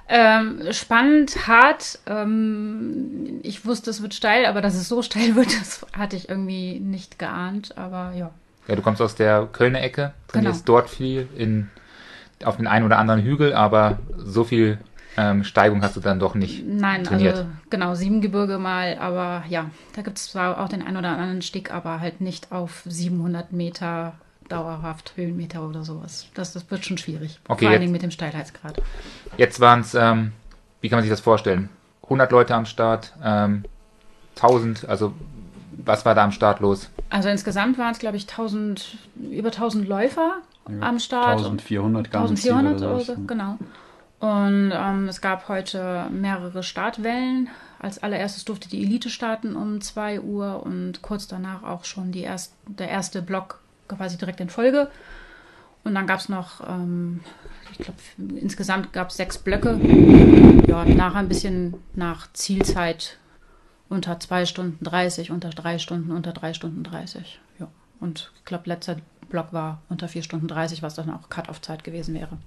Ähm, 0.09 0.61
spannend, 0.73 1.47
hart. 1.47 1.99
Ähm, 2.07 3.41
ich 3.43 3.65
wusste, 3.65 3.91
es 3.91 4.03
wird 4.03 4.15
steil, 4.15 4.47
aber 4.47 4.61
dass 4.61 4.75
es 4.75 4.89
so 4.89 5.03
steil 5.03 5.35
wird, 5.37 5.59
das 5.59 5.87
hatte 5.97 6.17
ich 6.17 6.29
irgendwie 6.29 6.81
nicht 6.81 7.19
geahnt. 7.19 7.79
Aber 7.79 8.13
ja. 8.15 8.31
Ja, 8.69 8.77
du 8.77 8.83
kommst 8.83 9.01
aus 9.01 9.15
der 9.15 9.49
Kölner 9.51 9.83
Ecke, 9.83 10.13
trainierst 10.29 10.67
genau. 10.67 10.79
dort 10.79 10.91
viel 10.91 11.29
in, 11.37 11.71
auf 12.45 12.59
den 12.59 12.67
einen 12.67 12.85
oder 12.85 12.99
anderen 12.99 13.23
Hügel, 13.23 13.55
aber 13.55 13.99
so 14.17 14.45
viel 14.45 14.79
ähm, 15.17 15.45
Steigung 15.45 15.83
hast 15.83 15.97
du 15.97 16.01
dann 16.01 16.21
doch 16.21 16.35
nicht 16.35 16.65
Nein, 16.67 17.05
trainiert. 17.05 17.37
also 17.37 17.49
genau, 17.71 17.95
Siebengebirge 17.95 18.59
mal, 18.59 18.99
aber 18.99 19.45
ja, 19.49 19.71
da 19.95 20.03
gibt 20.03 20.19
es 20.19 20.31
zwar 20.31 20.61
auch 20.61 20.69
den 20.69 20.83
einen 20.83 20.97
oder 20.97 21.09
anderen 21.11 21.43
Stick, 21.43 21.73
aber 21.73 22.01
halt 22.01 22.21
nicht 22.21 22.53
auf 22.53 22.83
700 22.87 23.53
Meter 23.53 24.15
dauerhaft 24.53 25.15
Höhenmeter 25.17 25.67
oder 25.67 25.83
sowas. 25.83 26.29
Das, 26.35 26.53
das 26.53 26.71
wird 26.71 26.85
schon 26.85 26.99
schwierig. 26.99 27.41
Okay, 27.49 27.65
Vor 27.65 27.73
allen 27.73 27.81
Dingen 27.81 27.93
mit 27.93 28.03
dem 28.03 28.11
Steilheitsgrad. 28.11 28.81
Jetzt 29.37 29.61
waren 29.61 29.81
es, 29.81 29.95
ähm, 29.95 30.33
wie 30.81 30.89
kann 30.89 30.99
man 30.99 31.03
sich 31.03 31.11
das 31.11 31.21
vorstellen? 31.21 31.69
100 32.05 32.31
Leute 32.31 32.55
am 32.55 32.67
Start, 32.67 33.15
ähm, 33.25 33.65
1000, 34.37 34.89
also 34.89 35.15
was 35.85 36.05
war 36.05 36.15
da 36.15 36.25
am 36.25 36.33
Start 36.33 36.61
los? 36.61 36.91
Also 37.11 37.29
insgesamt 37.29 37.79
waren 37.79 37.93
es, 37.93 37.99
glaube 37.99 38.17
ich, 38.17 38.29
1000, 38.29 38.99
über 39.31 39.49
1000 39.49 39.89
Läufer 39.89 40.35
ja, 40.69 40.81
am 40.81 40.99
Start. 40.99 41.39
1400 41.39 42.11
ganz 42.11 42.31
1400 42.31 42.83
oder 42.83 43.01
so, 43.01 43.17
genau. 43.27 43.59
Und 44.21 44.73
ähm, 44.73 45.09
es 45.09 45.21
gab 45.21 45.49
heute 45.49 46.07
mehrere 46.11 46.63
Startwellen. 46.63 47.49
Als 47.81 48.01
allererstes 48.01 48.45
durfte 48.45 48.69
die 48.69 48.83
Elite 48.83 49.11
starten 49.11 49.57
um 49.57 49.81
2 49.81 50.21
Uhr 50.21 50.63
und 50.63 51.03
kurz 51.03 51.27
danach 51.27 51.65
auch 51.65 51.85
schon 51.85 52.13
die 52.13 52.21
erst, 52.21 52.55
der 52.69 52.89
erste 52.89 53.23
Block 53.23 53.62
quasi 53.97 54.17
direkt 54.17 54.41
in 54.41 54.49
Folge. 54.49 54.89
Und 55.85 55.95
dann 55.95 56.07
gab 56.07 56.21
es 56.21 56.29
noch, 56.29 56.67
ähm, 56.69 57.21
ich 57.73 57.79
glaube, 57.79 57.99
insgesamt 58.41 58.93
gab 58.93 59.11
es 59.11 59.17
sechs 59.17 59.39
Blöcke. 59.39 59.79
Ja, 60.67 60.85
nachher 60.85 61.19
ein 61.19 61.29
bisschen 61.29 61.75
nach 61.95 62.33
Zielzeit 62.33 63.19
unter 63.89 64.19
2 64.19 64.47
Stunden 64.47 64.85
30, 64.85 65.31
unter 65.31 65.51
3 65.51 65.79
Stunden, 65.79 66.13
unter 66.13 66.33
3 66.33 66.55
Stunden 66.55 66.83
30. 66.83 67.41
Ja. 67.59 67.69
Und 68.01 68.33
ich 68.37 68.45
glaube, 68.45 68.69
letzter 68.69 68.97
Block 69.29 69.53
war 69.53 69.83
unter 69.89 70.09
4 70.09 70.23
Stunden 70.23 70.49
30, 70.49 70.83
was 70.83 70.95
dann 70.95 71.11
auch 71.11 71.29
Cut-Off-Zeit 71.29 71.85
gewesen 71.85 72.15
wäre. 72.15 72.39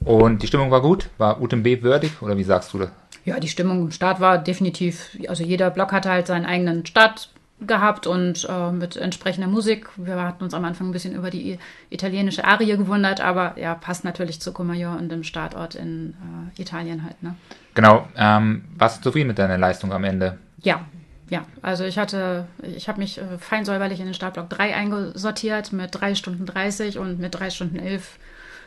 Und 0.00 0.42
die 0.42 0.46
Stimmung 0.46 0.70
war 0.70 0.80
gut? 0.80 1.08
War 1.18 1.40
UTMB 1.40 1.82
würdig 1.82 2.22
oder 2.22 2.36
wie 2.36 2.44
sagst 2.44 2.72
du 2.72 2.78
das? 2.78 2.90
Ja, 3.24 3.40
die 3.40 3.48
Stimmung 3.48 3.82
im 3.82 3.90
Start 3.90 4.20
war 4.20 4.38
definitiv, 4.38 5.18
also 5.28 5.42
jeder 5.42 5.70
Block 5.70 5.92
hatte 5.92 6.10
halt 6.10 6.28
seinen 6.28 6.46
eigenen 6.46 6.86
Start, 6.86 7.30
gehabt 7.60 8.06
und 8.06 8.46
äh, 8.48 8.70
mit 8.70 8.96
entsprechender 8.96 9.48
Musik. 9.48 9.88
Wir 9.96 10.20
hatten 10.20 10.44
uns 10.44 10.52
am 10.52 10.64
Anfang 10.64 10.88
ein 10.88 10.92
bisschen 10.92 11.14
über 11.14 11.30
die 11.30 11.58
italienische 11.88 12.44
Arie 12.44 12.76
gewundert, 12.76 13.20
aber 13.20 13.58
ja, 13.58 13.74
passt 13.74 14.04
natürlich 14.04 14.40
zu 14.40 14.52
Comayeur 14.52 14.96
und 14.96 15.08
dem 15.08 15.22
Startort 15.24 15.74
in 15.74 16.14
äh, 16.56 16.60
Italien 16.60 17.02
halt. 17.04 17.22
Ne? 17.22 17.34
Genau. 17.74 18.08
Ähm, 18.16 18.64
warst 18.76 18.98
du 18.98 19.02
zufrieden 19.04 19.28
mit 19.28 19.38
deiner 19.38 19.56
Leistung 19.56 19.92
am 19.92 20.04
Ende? 20.04 20.38
Ja, 20.62 20.84
ja. 21.30 21.46
Also 21.62 21.84
ich 21.84 21.98
hatte, 21.98 22.46
ich 22.62 22.88
habe 22.88 22.98
mich 22.98 23.18
äh, 23.18 23.38
fein 23.38 23.64
säuberlich 23.64 24.00
in 24.00 24.06
den 24.06 24.14
Startblock 24.14 24.50
3 24.50 24.74
eingesortiert 24.74 25.72
mit 25.72 25.98
3 25.98 26.14
Stunden 26.14 26.44
30 26.44 26.98
und 26.98 27.18
mit 27.18 27.34
3 27.34 27.50
Stunden 27.50 27.78
11 27.78 28.18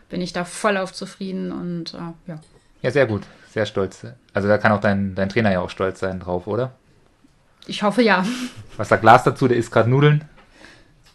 bin 0.10 0.22
ich 0.22 0.34
da 0.34 0.46
voll 0.46 0.78
auf 0.78 0.94
zufrieden 0.94 1.52
und 1.52 1.94
äh, 1.94 2.32
ja. 2.32 2.40
Ja, 2.82 2.92
sehr 2.92 3.06
gut. 3.06 3.24
Sehr 3.52 3.66
stolz. 3.66 4.06
Also 4.34 4.48
da 4.48 4.58
kann 4.58 4.72
auch 4.72 4.80
dein, 4.80 5.16
dein 5.16 5.30
Trainer 5.30 5.52
ja 5.52 5.60
auch 5.60 5.70
stolz 5.70 6.00
sein 6.00 6.20
drauf, 6.20 6.48
oder? 6.48 6.72
Ich 7.70 7.84
hoffe 7.84 8.02
ja. 8.02 8.26
Was 8.78 8.90
sagt 8.90 9.04
Lars 9.04 9.24
dazu? 9.24 9.48
Der 9.48 9.56
isst 9.56 9.72
gerade 9.72 9.90
Nudeln. 9.90 10.26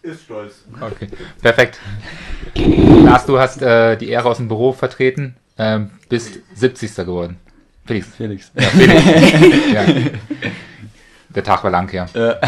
Ist 0.03 0.23
stolz. 0.23 0.65
Okay, 0.81 1.09
perfekt. 1.43 1.81
Lars, 2.55 3.27
du 3.27 3.39
hast 3.41 3.61
äh, 3.61 3.97
die 3.97 4.09
Ehre 4.09 4.29
aus 4.29 4.37
dem 4.37 4.47
Büro 4.47 4.73
vertreten, 4.73 5.35
ähm, 5.59 5.91
bist 6.09 6.39
70. 6.55 6.95
geworden. 6.95 7.41
Felix. 7.87 8.09
Felix. 8.17 8.53
Ja, 8.55 8.63
Felix. 8.69 9.03
ja. 9.73 9.85
Der 11.35 11.43
Tag 11.43 11.65
war 11.65 11.71
lang, 11.71 11.93
ja. 11.93 12.07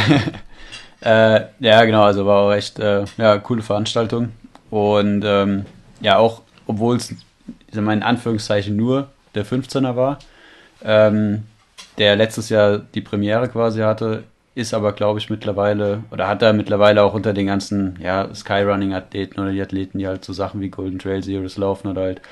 Äh, 1.02 1.48
ja, 1.60 1.84
genau, 1.84 2.04
also 2.04 2.24
war 2.24 2.38
auch 2.40 2.52
echt 2.52 2.78
äh, 2.78 3.04
ja, 3.18 3.38
coole 3.38 3.62
Veranstaltung. 3.62 4.32
Und 4.70 5.22
ähm, 5.24 5.66
ja, 6.00 6.16
auch 6.16 6.40
obwohl 6.66 6.96
es, 6.96 7.14
in 7.70 8.02
Anführungszeichen, 8.02 8.74
nur 8.74 9.10
der 9.34 9.44
15er 9.44 9.94
war, 9.94 10.18
ähm, 10.82 11.44
der 11.98 12.16
letztes 12.16 12.48
Jahr 12.48 12.78
die 12.78 13.00
Premiere 13.00 13.48
quasi 13.48 13.80
hatte, 13.80 14.24
ist 14.54 14.72
aber, 14.72 14.92
glaube 14.92 15.18
ich, 15.18 15.28
mittlerweile, 15.28 16.02
oder 16.10 16.28
hat 16.28 16.42
er 16.42 16.52
mittlerweile 16.54 17.02
auch 17.02 17.12
unter 17.14 17.34
den 17.34 17.46
ganzen, 17.46 17.98
ja, 18.02 18.34
Skyrunning-Athleten 18.34 19.38
oder 19.38 19.52
die 19.52 19.60
Athleten, 19.60 19.98
die 19.98 20.06
halt 20.06 20.24
so 20.24 20.32
Sachen 20.32 20.60
wie 20.60 20.70
Golden 20.70 20.98
Trail 20.98 21.22
Series 21.22 21.58
laufen 21.58 21.88
oder 21.88 22.02
halt, 22.02 22.22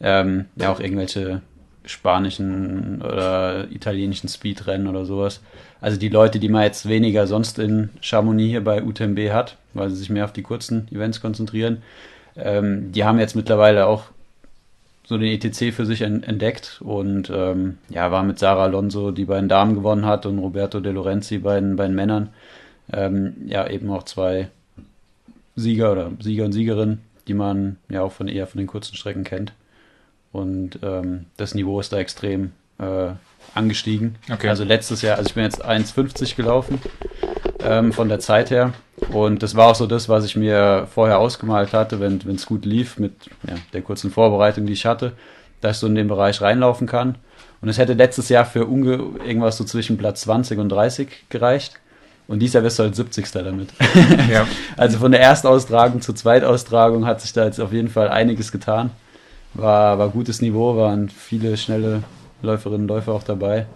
ähm, 0.00 0.46
ja, 0.56 0.70
auch 0.70 0.80
irgendwelche 0.80 1.40
spanischen 1.86 3.02
oder 3.02 3.70
italienischen 3.70 4.28
Speedrennen 4.28 4.88
oder 4.88 5.04
sowas. 5.04 5.42
Also 5.80 5.98
die 5.98 6.08
Leute, 6.08 6.38
die 6.38 6.48
man 6.48 6.62
jetzt 6.62 6.88
weniger 6.88 7.26
sonst 7.26 7.58
in 7.58 7.90
Chamonix 8.00 8.50
hier 8.50 8.64
bei 8.64 8.82
UTMB 8.82 9.30
hat, 9.32 9.56
weil 9.74 9.90
sie 9.90 9.96
sich 9.96 10.10
mehr 10.10 10.24
auf 10.24 10.32
die 10.32 10.42
kurzen 10.42 10.88
Events 10.90 11.20
konzentrieren, 11.20 11.82
ähm, 12.36 12.92
die 12.92 13.04
haben 13.04 13.18
jetzt 13.18 13.36
mittlerweile 13.36 13.86
auch 13.86 14.04
so 15.06 15.18
den 15.18 15.28
ETC 15.28 15.72
für 15.72 15.84
sich 15.84 16.00
entdeckt 16.00 16.80
und 16.82 17.30
ähm, 17.30 17.78
ja, 17.90 18.10
war 18.10 18.22
mit 18.22 18.38
Sarah 18.38 18.64
Alonso, 18.64 19.10
die 19.10 19.26
bei 19.26 19.36
den 19.36 19.48
Damen 19.48 19.74
gewonnen 19.74 20.06
hat, 20.06 20.24
und 20.24 20.38
Roberto 20.38 20.80
De 20.80 20.92
Lorenzi 20.92 21.38
bei 21.38 21.60
den, 21.60 21.76
bei 21.76 21.86
den 21.86 21.94
Männern. 21.94 22.30
Ähm, 22.92 23.34
ja, 23.46 23.68
eben 23.68 23.90
auch 23.90 24.04
zwei 24.04 24.48
Sieger 25.56 25.92
oder 25.92 26.10
Sieger 26.20 26.46
und 26.46 26.52
Siegerinnen, 26.52 27.02
die 27.28 27.34
man 27.34 27.76
ja 27.88 28.02
auch 28.02 28.12
von 28.12 28.28
eher 28.28 28.46
von 28.46 28.58
den 28.58 28.66
kurzen 28.66 28.96
Strecken 28.96 29.24
kennt. 29.24 29.52
Und 30.32 30.78
ähm, 30.82 31.26
das 31.36 31.54
Niveau 31.54 31.80
ist 31.80 31.92
da 31.92 31.98
extrem 31.98 32.52
äh, 32.78 33.10
angestiegen. 33.54 34.16
Okay. 34.32 34.48
Also 34.48 34.64
letztes 34.64 35.02
Jahr, 35.02 35.18
also 35.18 35.28
ich 35.28 35.34
bin 35.34 35.44
jetzt 35.44 35.64
1,50 35.64 36.34
gelaufen 36.34 36.80
ähm, 37.64 37.92
von 37.92 38.08
der 38.08 38.20
Zeit 38.20 38.50
her. 38.50 38.72
Und 39.10 39.42
das 39.42 39.54
war 39.54 39.68
auch 39.68 39.74
so 39.74 39.86
das, 39.86 40.08
was 40.08 40.24
ich 40.24 40.36
mir 40.36 40.86
vorher 40.92 41.18
ausgemalt 41.18 41.72
hatte, 41.72 42.00
wenn 42.00 42.20
es 42.34 42.46
gut 42.46 42.64
lief 42.64 42.98
mit 42.98 43.12
ja, 43.46 43.54
der 43.72 43.82
kurzen 43.82 44.10
Vorbereitung, 44.10 44.66
die 44.66 44.72
ich 44.72 44.86
hatte, 44.86 45.12
dass 45.60 45.76
ich 45.76 45.80
so 45.80 45.86
in 45.86 45.94
den 45.94 46.08
Bereich 46.08 46.40
reinlaufen 46.40 46.86
kann. 46.86 47.16
Und 47.60 47.68
es 47.68 47.78
hätte 47.78 47.94
letztes 47.94 48.28
Jahr 48.28 48.44
für 48.44 48.66
unge 48.66 48.92
irgendwas 49.24 49.56
so 49.56 49.64
zwischen 49.64 49.96
Platz 49.96 50.22
20 50.22 50.58
und 50.58 50.68
30 50.68 51.08
gereicht. 51.30 51.80
Und 52.26 52.40
dieses 52.40 52.54
Jahr 52.54 52.62
wirst 52.62 52.78
du 52.78 52.84
halt 52.84 52.94
70. 52.96 53.30
damit. 53.32 53.70
Ja. 54.30 54.46
also 54.76 54.98
von 54.98 55.12
der 55.12 55.20
Erstaustragung 55.20 56.00
zur 56.00 56.14
Zweitaustragung 56.14 57.06
hat 57.06 57.20
sich 57.20 57.32
da 57.32 57.44
jetzt 57.44 57.60
auf 57.60 57.72
jeden 57.72 57.88
Fall 57.88 58.08
einiges 58.08 58.52
getan. 58.52 58.90
War, 59.54 59.98
war 59.98 60.08
gutes 60.08 60.40
Niveau, 60.40 60.76
waren 60.76 61.08
viele 61.08 61.56
schnelle 61.56 62.02
Läuferinnen 62.42 62.82
und 62.82 62.88
Läufer 62.88 63.12
auch 63.12 63.22
dabei. 63.22 63.66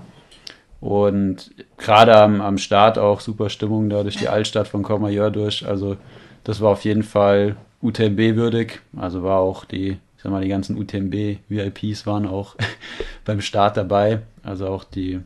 Und 0.81 1.51
gerade 1.77 2.17
am, 2.17 2.41
am 2.41 2.59
Start 2.59 2.99
auch 2.99 3.21
super 3.21 3.51
Stimmung 3.51 3.91
da 3.91 4.03
durch 4.03 4.17
die 4.17 4.29
Altstadt 4.29 4.69
von 4.69 4.83
Courmayeur 4.83 5.31
durch. 5.31 5.67
Also 5.67 5.97
das 6.45 6.61
war 6.61 6.71
auf 6.71 6.85
jeden 6.85 7.03
Fall 7.03 7.57
UTMB 7.83 8.37
würdig. 8.37 8.81
Also 8.97 9.23
war 9.23 9.41
auch 9.41 9.65
die, 9.65 9.99
ich 10.17 10.23
sag 10.23 10.31
mal, 10.31 10.43
die 10.43 10.49
ganzen 10.49 10.79
UTMB 10.79 11.39
VIPs 11.49 12.07
waren 12.07 12.27
auch 12.27 12.55
beim 13.25 13.41
Start 13.41 13.77
dabei. 13.77 14.21
Also 14.43 14.69
auch 14.69 14.85
die 14.85 15.21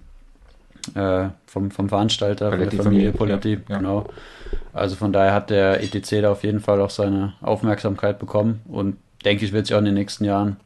äh, 0.95 1.29
vom, 1.47 1.71
vom 1.71 1.89
Veranstalter, 1.89 2.51
von 2.51 2.59
der 2.59 2.73
Familie 2.73 3.13
Poletti, 3.13 3.59
ja, 3.69 3.79
genau. 3.79 4.07
Also 4.73 4.97
von 4.97 5.13
daher 5.13 5.33
hat 5.33 5.51
der 5.51 5.83
ETC 5.83 6.23
da 6.23 6.33
auf 6.33 6.45
jeden 6.45 6.61
Fall 6.61 6.81
auch 6.81 6.91
seine 6.91 7.35
Aufmerksamkeit 7.41 8.19
bekommen 8.19 8.63
und 8.69 8.97
denke 9.25 9.45
ich, 9.45 9.53
wird 9.53 9.67
sich 9.67 9.75
auch 9.75 9.81
in 9.81 9.85
den 9.85 9.95
nächsten 9.95 10.25
Jahren 10.25 10.57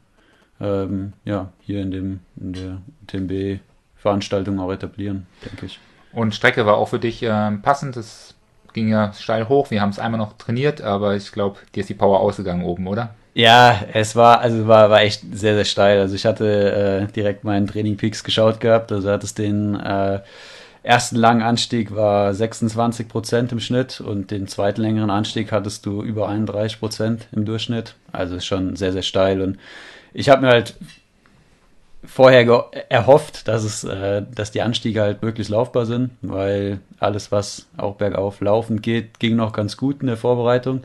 ähm, 0.59 1.13
ja, 1.25 1.51
hier 1.61 1.81
in 1.81 1.91
dem 1.91 2.19
in 2.39 2.53
der 2.53 2.81
UTMB 3.03 3.59
Veranstaltung 4.07 4.59
auch 4.59 4.71
etablieren, 4.71 5.27
denke 5.45 5.65
ich. 5.65 5.79
Und 6.13 6.33
Strecke 6.33 6.65
war 6.65 6.77
auch 6.77 6.87
für 6.87 6.99
dich 6.99 7.21
äh, 7.21 7.51
passend. 7.61 7.97
Es 7.97 8.35
ging 8.73 8.87
ja 8.87 9.11
steil 9.13 9.49
hoch. 9.49 9.69
Wir 9.69 9.81
haben 9.81 9.89
es 9.89 9.99
einmal 9.99 10.17
noch 10.17 10.37
trainiert, 10.37 10.81
aber 10.81 11.15
ich 11.15 11.31
glaube, 11.31 11.59
dir 11.75 11.81
ist 11.81 11.89
die 11.89 11.93
Power 11.93 12.21
ausgegangen 12.21 12.63
oben, 12.63 12.87
oder? 12.87 13.15
Ja, 13.33 13.81
es 13.93 14.15
war, 14.15 14.39
also 14.39 14.67
war, 14.67 14.89
war 14.89 15.01
echt 15.01 15.21
sehr, 15.31 15.55
sehr 15.55 15.65
steil. 15.65 15.99
Also 15.99 16.15
ich 16.15 16.25
hatte 16.25 17.07
äh, 17.09 17.11
direkt 17.11 17.43
meinen 17.43 17.67
Training 17.67 17.97
Peaks 17.97 18.23
geschaut 18.23 18.59
gehabt. 18.61 18.91
Also 18.91 19.11
hat 19.11 19.23
es 19.23 19.33
den 19.33 19.75
äh, 19.75 20.21
ersten 20.83 21.17
langen 21.17 21.41
Anstieg 21.41 21.93
war 21.93 22.33
26 22.33 23.07
Prozent 23.07 23.51
im 23.51 23.59
Schnitt 23.59 23.99
und 23.99 24.31
den 24.31 24.47
zweiten 24.47 24.81
längeren 24.81 25.09
Anstieg 25.09 25.51
hattest 25.51 25.85
du 25.85 26.01
über 26.01 26.29
31 26.29 26.79
Prozent 26.79 27.27
im 27.33 27.45
Durchschnitt. 27.45 27.95
Also 28.11 28.37
ist 28.37 28.45
schon 28.45 28.75
sehr, 28.77 28.93
sehr 28.93 29.03
steil. 29.03 29.41
Und 29.41 29.59
ich 30.13 30.29
habe 30.29 30.41
mir 30.41 30.49
halt 30.49 30.75
vorher 32.07 32.65
erhofft, 32.89 33.47
dass 33.47 33.63
es, 33.63 33.83
äh, 33.83 34.23
dass 34.33 34.51
die 34.51 34.61
Anstiege 34.61 35.01
halt 35.01 35.21
wirklich 35.21 35.49
laufbar 35.49 35.85
sind, 35.85 36.11
weil 36.21 36.79
alles, 36.99 37.31
was 37.31 37.67
auch 37.77 37.95
bergauf 37.95 38.41
laufend 38.41 38.81
geht, 38.81 39.19
ging 39.19 39.35
noch 39.35 39.53
ganz 39.53 39.77
gut 39.77 40.01
in 40.01 40.07
der 40.07 40.17
Vorbereitung. 40.17 40.83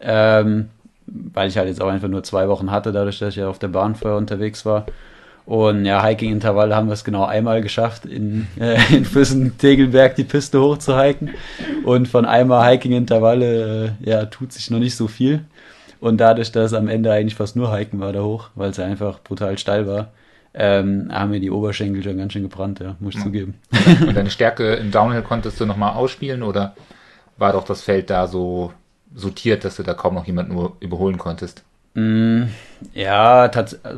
Ähm, 0.00 0.68
weil 1.06 1.48
ich 1.48 1.58
halt 1.58 1.68
jetzt 1.68 1.82
auch 1.82 1.88
einfach 1.88 2.08
nur 2.08 2.22
zwei 2.22 2.48
Wochen 2.48 2.70
hatte, 2.70 2.92
dadurch, 2.92 3.18
dass 3.18 3.30
ich 3.30 3.36
ja 3.36 3.48
auf 3.48 3.58
der 3.58 3.68
Bahn 3.68 3.96
vorher 3.96 4.18
unterwegs 4.18 4.64
war. 4.64 4.86
Und 5.46 5.84
ja, 5.84 6.04
Hiking-Intervalle 6.04 6.76
haben 6.76 6.86
wir 6.86 6.92
es 6.92 7.02
genau 7.02 7.24
einmal 7.24 7.62
geschafft, 7.62 8.04
in, 8.06 8.46
äh, 8.60 8.78
in 8.94 9.04
Füssen-Tegelberg 9.04 10.14
die 10.14 10.24
Piste 10.24 10.60
hochzuhiken. 10.60 11.30
Und 11.84 12.06
von 12.06 12.24
einmal 12.24 12.70
Hiking-Intervalle, 12.70 13.96
äh, 14.02 14.08
ja, 14.08 14.26
tut 14.26 14.52
sich 14.52 14.70
noch 14.70 14.78
nicht 14.78 14.94
so 14.94 15.08
viel. 15.08 15.44
Und 15.98 16.18
dadurch, 16.18 16.52
dass 16.52 16.72
am 16.72 16.88
Ende 16.88 17.12
eigentlich 17.12 17.34
fast 17.34 17.56
nur 17.56 17.76
Hiken 17.76 18.00
war 18.00 18.12
da 18.12 18.22
hoch, 18.22 18.50
weil 18.54 18.70
es 18.70 18.78
einfach 18.78 19.18
brutal 19.22 19.58
steil 19.58 19.86
war, 19.86 20.08
ähm, 20.54 21.08
haben 21.12 21.30
mir 21.30 21.40
die 21.40 21.50
Oberschenkel 21.50 22.02
schon 22.02 22.18
ganz 22.18 22.32
schön 22.32 22.42
gebrannt, 22.42 22.80
ja, 22.80 22.96
muss 23.00 23.14
ich 23.14 23.20
ja. 23.20 23.24
zugeben. 23.24 23.54
Und 24.00 24.14
deine 24.16 24.30
Stärke 24.30 24.74
im 24.74 24.90
Downhill 24.90 25.22
konntest 25.22 25.60
du 25.60 25.66
nochmal 25.66 25.94
ausspielen 25.94 26.42
oder 26.42 26.74
war 27.36 27.52
doch 27.52 27.64
das 27.64 27.82
Feld 27.82 28.10
da 28.10 28.26
so 28.26 28.72
sortiert, 29.14 29.64
dass 29.64 29.76
du 29.76 29.82
da 29.82 29.94
kaum 29.94 30.14
noch 30.14 30.26
jemanden 30.26 30.56
überholen 30.80 31.18
konntest? 31.18 31.62
Mm, 31.94 32.44
ja, 32.94 33.48
tatsächlich. 33.48 33.90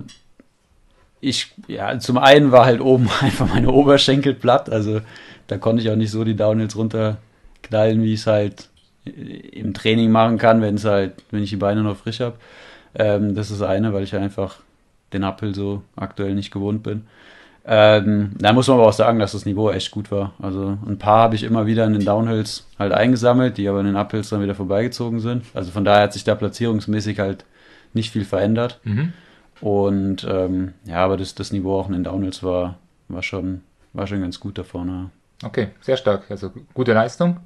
Ich, 1.25 1.55
ja, 1.69 2.01
zum 2.01 2.19
einen 2.19 2.51
war 2.51 2.65
halt 2.65 2.81
oben 2.81 3.09
einfach 3.21 3.49
meine 3.49 3.71
Oberschenkel 3.71 4.35
platt, 4.35 4.69
also 4.69 5.01
da 5.47 5.59
konnte 5.59 5.83
ich 5.83 5.91
auch 5.91 5.97
nicht 5.97 6.11
so 6.11 6.25
die 6.25 6.37
Downhills 6.37 6.77
runterknallen, 6.77 8.03
wie 8.03 8.15
ich 8.15 8.21
es 8.21 8.27
halt 8.27 8.69
im 9.05 9.75
Training 9.75 10.11
machen 10.11 10.39
kann, 10.39 10.63
wenn 10.63 10.77
es 10.77 10.85
halt, 10.85 11.15
wenn 11.31 11.43
ich 11.43 11.51
die 11.51 11.57
Beine 11.57 11.83
noch 11.83 11.97
frisch 11.97 12.21
habe. 12.21 12.37
Ähm, 12.95 13.35
das 13.35 13.51
ist 13.51 13.63
eine, 13.63 13.93
weil 13.93 14.05
ich 14.05 14.15
einfach 14.15 14.61
den 15.13 15.25
Uphill 15.25 15.55
so 15.55 15.83
aktuell 15.97 16.35
nicht 16.35 16.53
gewohnt 16.53 16.83
bin. 16.83 17.07
Ähm, 17.65 18.33
da 18.39 18.53
muss 18.53 18.67
man 18.67 18.79
aber 18.79 18.89
auch 18.89 18.93
sagen, 18.93 19.21
dass 19.21 19.33
das 19.33 19.47
Niveau 19.47 19.71
echt 19.71 19.93
gut 19.93 20.11
war. 20.11 20.33
Also 20.41 20.79
ein 20.87 20.99
paar 20.99 21.21
habe 21.21 21.37
ich 21.37 21.45
immer 21.45 21.67
wieder 21.67 21.85
in 21.87 21.93
den 21.93 22.05
Downhills 22.05 22.67
halt 22.79 22.93
eingesammelt, 22.93 23.57
die 23.57 23.69
aber 23.69 23.81
in 23.81 23.87
den 23.87 23.97
Uphills 23.97 24.31
dann 24.31 24.43
wieder 24.43 24.55
vorbeigezogen 24.55 25.21
sind. 25.21 25.45
Also 25.55 25.71
von 25.71 25.85
daher 25.85 26.05
hat 26.05 26.13
sich 26.13 26.25
da 26.25 26.35
platzierungsmäßig 26.35 27.21
halt 27.21 27.45
nicht 27.93 28.11
viel 28.11 28.25
verändert. 28.25 28.81
Mhm. 28.83 29.13
Und 29.61 30.27
ähm, 30.29 30.73
ja, 30.85 31.05
aber 31.05 31.17
das, 31.17 31.37
das 31.37 31.53
Niveau 31.53 31.79
auch 31.79 31.87
in 31.87 31.93
den 31.93 32.05
Downhills 32.05 32.43
war, 32.43 32.79
war, 33.09 33.23
schon, 33.23 33.63
war 33.93 34.09
schon 34.09 34.21
ganz 34.21 34.41
gut 34.41 34.59
da 34.59 34.65
vorne. 34.65 35.11
Okay, 35.45 35.69
sehr 35.81 35.97
stark. 35.97 36.25
Also 36.31 36.51
gute 36.75 36.93
Leistung. 36.93 37.39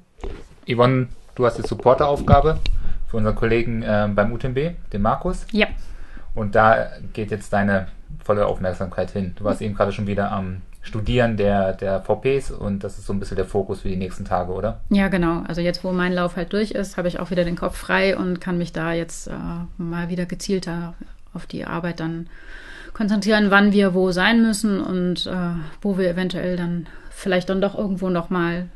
Yvonne, 0.67 1.09
du 1.35 1.45
hast 1.45 1.57
die 1.57 1.67
Supporteraufgabe 1.67 2.59
für 3.07 3.17
unseren 3.17 3.35
Kollegen 3.35 3.83
äh, 3.83 4.09
beim 4.13 4.31
UTMB, 4.33 4.91
den 4.91 5.01
Markus. 5.01 5.45
Ja. 5.51 5.67
Und 6.37 6.53
da 6.53 6.91
geht 7.13 7.31
jetzt 7.31 7.51
deine 7.51 7.87
volle 8.23 8.45
Aufmerksamkeit 8.45 9.09
hin. 9.09 9.33
Du 9.35 9.43
warst 9.43 9.59
eben 9.59 9.73
gerade 9.73 9.91
schon 9.91 10.05
wieder 10.05 10.31
am 10.31 10.61
Studieren 10.83 11.35
der, 11.35 11.73
der 11.73 11.99
VPs 12.01 12.51
und 12.51 12.83
das 12.83 12.99
ist 12.99 13.07
so 13.07 13.13
ein 13.13 13.19
bisschen 13.19 13.37
der 13.37 13.45
Fokus 13.45 13.81
für 13.81 13.89
die 13.89 13.97
nächsten 13.97 14.23
Tage, 14.23 14.53
oder? 14.53 14.79
Ja, 14.89 15.07
genau. 15.07 15.41
Also 15.47 15.61
jetzt, 15.61 15.83
wo 15.83 15.91
mein 15.91 16.13
Lauf 16.13 16.35
halt 16.35 16.53
durch 16.53 16.71
ist, 16.71 16.95
habe 16.95 17.07
ich 17.07 17.19
auch 17.19 17.31
wieder 17.31 17.43
den 17.43 17.55
Kopf 17.55 17.75
frei 17.75 18.15
und 18.15 18.39
kann 18.39 18.59
mich 18.59 18.71
da 18.71 18.93
jetzt 18.93 19.27
äh, 19.27 19.31
mal 19.77 20.09
wieder 20.09 20.27
gezielter 20.27 20.93
auf 21.33 21.47
die 21.47 21.65
Arbeit 21.65 21.99
dann 21.99 22.27
konzentrieren, 22.93 23.49
wann 23.49 23.73
wir 23.73 23.95
wo 23.95 24.11
sein 24.11 24.43
müssen 24.43 24.79
und 24.79 25.25
äh, 25.25 25.55
wo 25.81 25.97
wir 25.97 26.07
eventuell 26.07 26.55
dann 26.55 26.85
vielleicht 27.09 27.49
dann 27.49 27.61
doch 27.61 27.75
irgendwo 27.75 28.09
nochmal 28.09 28.69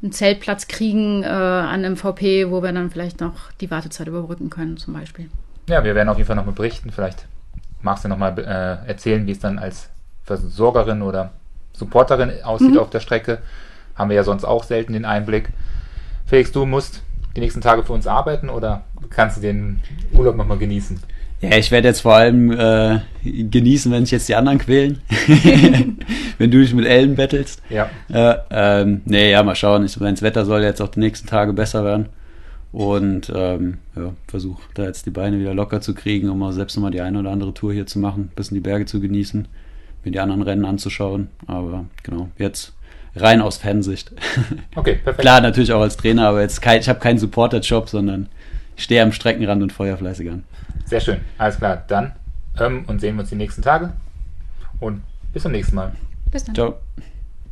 einen 0.00 0.12
Zeltplatz 0.12 0.68
kriegen 0.68 1.24
äh, 1.24 1.26
an 1.26 1.84
einem 1.84 1.96
VP, 1.96 2.50
wo 2.50 2.62
wir 2.62 2.72
dann 2.72 2.90
vielleicht 2.90 3.20
noch 3.20 3.50
die 3.60 3.70
Wartezeit 3.70 4.06
überbrücken 4.06 4.48
können, 4.48 4.76
zum 4.76 4.94
Beispiel. 4.94 5.28
Ja, 5.68 5.84
wir 5.84 5.94
werden 5.94 6.08
auf 6.08 6.16
jeden 6.16 6.26
Fall 6.26 6.36
nochmal 6.36 6.54
berichten. 6.54 6.90
Vielleicht 6.90 7.26
magst 7.82 8.04
du 8.04 8.08
nochmal 8.08 8.38
äh, 8.38 8.88
erzählen, 8.88 9.26
wie 9.26 9.32
es 9.32 9.38
dann 9.38 9.58
als 9.58 9.88
Versorgerin 10.24 11.02
oder 11.02 11.30
Supporterin 11.72 12.42
aussieht 12.42 12.72
mhm. 12.72 12.78
auf 12.78 12.90
der 12.90 13.00
Strecke. 13.00 13.38
Haben 13.94 14.10
wir 14.10 14.16
ja 14.16 14.24
sonst 14.24 14.44
auch 14.44 14.64
selten 14.64 14.92
den 14.92 15.04
Einblick. 15.04 15.50
Felix, 16.26 16.52
du 16.52 16.64
musst 16.64 17.02
die 17.36 17.40
nächsten 17.40 17.60
Tage 17.60 17.82
für 17.82 17.92
uns 17.92 18.06
arbeiten 18.06 18.48
oder 18.48 18.84
kannst 19.10 19.38
du 19.38 19.40
den 19.40 19.80
Urlaub 20.12 20.36
nochmal 20.36 20.58
genießen? 20.58 21.00
Ja, 21.40 21.56
ich 21.56 21.72
werde 21.72 21.88
jetzt 21.88 22.02
vor 22.02 22.14
allem 22.14 22.52
äh, 22.52 23.00
genießen, 23.24 23.90
wenn 23.90 24.04
sich 24.04 24.12
jetzt 24.12 24.28
die 24.28 24.36
anderen 24.36 24.58
quälen. 24.58 25.02
wenn 26.38 26.50
du 26.50 26.60
dich 26.60 26.72
mit 26.72 26.86
Ellen 26.86 27.16
bettelst. 27.16 27.60
Ja. 27.68 27.90
Äh, 28.08 28.36
ähm, 28.50 29.02
nee, 29.06 29.32
ja, 29.32 29.42
mal 29.42 29.56
schauen. 29.56 29.84
Ich 29.84 29.98
meine, 29.98 30.12
das 30.12 30.22
Wetter 30.22 30.44
soll 30.44 30.62
jetzt 30.62 30.80
auch 30.80 30.88
die 30.88 31.00
nächsten 31.00 31.26
Tage 31.26 31.52
besser 31.52 31.84
werden. 31.84 32.06
Und 32.72 33.30
ähm, 33.34 33.78
ja, 33.94 34.14
versuche 34.26 34.62
da 34.74 34.84
jetzt 34.84 35.04
die 35.04 35.10
Beine 35.10 35.38
wieder 35.38 35.52
locker 35.52 35.82
zu 35.82 35.94
kriegen, 35.94 36.30
um 36.30 36.42
auch 36.42 36.52
selbst 36.52 36.74
nochmal 36.74 36.90
die 36.90 37.02
eine 37.02 37.18
oder 37.18 37.30
andere 37.30 37.52
Tour 37.52 37.72
hier 37.72 37.86
zu 37.86 37.98
machen, 37.98 38.30
ein 38.32 38.34
bisschen 38.34 38.54
die 38.54 38.62
Berge 38.62 38.86
zu 38.86 38.98
genießen, 38.98 39.46
mir 40.04 40.10
die 40.10 40.20
anderen 40.20 40.42
Rennen 40.42 40.64
anzuschauen. 40.64 41.28
Aber 41.46 41.84
genau, 42.02 42.30
jetzt 42.38 42.72
rein 43.14 43.42
aus 43.42 43.58
Fansicht. 43.58 44.12
Okay, 44.74 44.94
perfekt. 44.94 45.20
Klar, 45.20 45.42
natürlich 45.42 45.72
auch 45.72 45.82
als 45.82 45.98
Trainer, 45.98 46.28
aber 46.28 46.40
jetzt 46.40 46.62
kein, 46.62 46.80
ich 46.80 46.88
habe 46.88 46.98
keinen 46.98 47.18
Supporter-Job, 47.18 47.90
sondern 47.90 48.28
ich 48.74 48.84
stehe 48.84 49.02
am 49.02 49.12
Streckenrand 49.12 49.62
und 49.62 49.70
feuer 49.70 49.98
fleißig 49.98 50.30
an. 50.30 50.44
Sehr 50.86 51.00
schön, 51.00 51.20
alles 51.36 51.58
klar. 51.58 51.84
Dann 51.88 52.12
ähm, 52.58 52.84
und 52.86 53.00
sehen 53.00 53.16
wir 53.16 53.20
uns 53.20 53.28
die 53.28 53.36
nächsten 53.36 53.60
Tage 53.60 53.92
und 54.80 55.02
bis 55.32 55.42
zum 55.42 55.52
nächsten 55.52 55.76
Mal. 55.76 55.92
Bis 56.30 56.44
dann. 56.44 56.54
Ciao. 56.54 56.76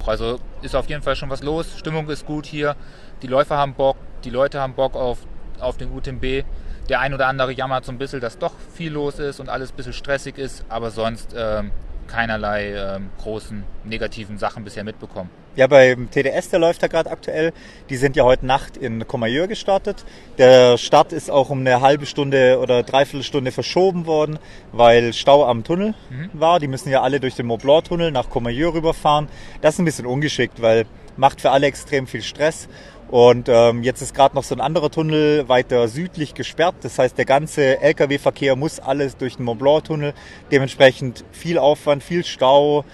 Also 0.07 0.41
ist 0.63 0.75
auf 0.75 0.89
jeden 0.89 1.03
Fall 1.03 1.15
schon 1.15 1.29
was 1.29 1.43
los. 1.43 1.79
Stimmung 1.79 2.09
ist 2.09 2.25
gut 2.25 2.47
hier. 2.47 2.75
Die 3.23 3.27
Läufer 3.27 3.59
haben 3.59 3.75
Bock, 3.75 3.97
die 4.25 4.31
Leute 4.31 4.61
haben 4.61 4.75
Bock 4.75 4.95
auf, 4.95 5.19
auf 5.59 5.77
den 5.77 5.93
UTMB. 5.93 6.45
Der 6.89 7.01
ein 7.01 7.15
oder 7.15 7.29
andere 7.29 7.53
jammert 7.53 7.85
so 7.85 7.93
ein 7.93 7.99
bisschen, 7.99 8.21
dass 8.21 8.39
doch 8.39 8.53
viel 8.75 8.93
los 8.93 9.19
ist 9.19 9.41
und 9.41 9.49
alles 9.49 9.71
ein 9.73 9.77
bisschen 9.77 9.93
stressig 9.93 10.39
ist, 10.39 10.65
aber 10.69 10.91
sonst 10.91 11.35
ähm, 11.37 11.71
keinerlei 12.09 12.73
ähm, 12.75 13.11
großen 13.23 13.65
negativen 13.85 14.39
Sachen 14.39 14.65
bisher 14.65 14.83
mitbekommen. 14.83 15.31
Ja, 15.57 15.67
beim 15.67 16.11
TDS, 16.11 16.51
der 16.51 16.61
läuft 16.61 16.83
ja 16.83 16.89
gerade 16.89 17.11
aktuell. 17.11 17.53
Die 17.91 17.97
sind 17.97 18.15
ja 18.15 18.25
heute 18.25 18.47
Nacht 18.47 18.77
in 18.77 19.07
Comayeur 19.07 19.49
gestartet. 19.49 20.05
Der 20.39 20.79
Start 20.79 21.13
ist 21.13 21.31
auch 21.31 21.51
um 21.51 21.61
eine 21.61 21.81
halbe 21.81 22.07
Stunde 22.07 22.59
oder 22.61 22.85
dreiviertel 22.85 23.25
Stunde 23.25 23.51
verschoben 23.51 24.07
worden, 24.07 24.39
weil 24.71 25.13
Stau 25.13 25.45
am 25.45 25.65
Tunnel 25.65 25.95
mhm. 26.09 26.31
war. 26.33 26.61
Die 26.61 26.69
müssen 26.69 26.89
ja 26.89 27.03
alle 27.03 27.19
durch 27.19 27.35
den 27.35 27.47
Mont 27.47 27.63
Blanc 27.63 27.85
Tunnel 27.85 28.13
nach 28.13 28.31
Comayeur 28.31 28.75
rüberfahren. 28.75 29.29
Das 29.61 29.75
ist 29.75 29.81
ein 29.81 29.85
bisschen 29.85 30.07
ungeschickt, 30.07 30.63
weil 30.63 30.87
macht 31.17 31.41
für 31.41 31.51
alle 31.51 31.67
extrem 31.67 32.07
viel 32.07 32.23
Stress. 32.23 32.69
Und 33.11 33.49
ähm, 33.49 33.83
jetzt 33.83 34.03
ist 34.03 34.15
gerade 34.15 34.37
noch 34.37 34.45
so 34.45 34.55
ein 34.55 34.61
anderer 34.61 34.89
Tunnel 34.89 35.49
weiter 35.49 35.89
südlich 35.89 36.35
gesperrt. 36.35 36.77
Das 36.83 36.97
heißt, 36.97 37.19
der 37.19 37.25
ganze 37.25 37.81
Lkw-Verkehr 37.81 38.55
muss 38.55 38.79
alles 38.79 39.17
durch 39.17 39.37
den 39.37 39.45
Mont 39.47 39.59
Blanc-Tunnel. 39.59 40.15
Dementsprechend 40.53 41.25
viel 41.33 41.59
Aufwand, 41.59 42.05
viel 42.05 42.25
Stau, 42.25 42.85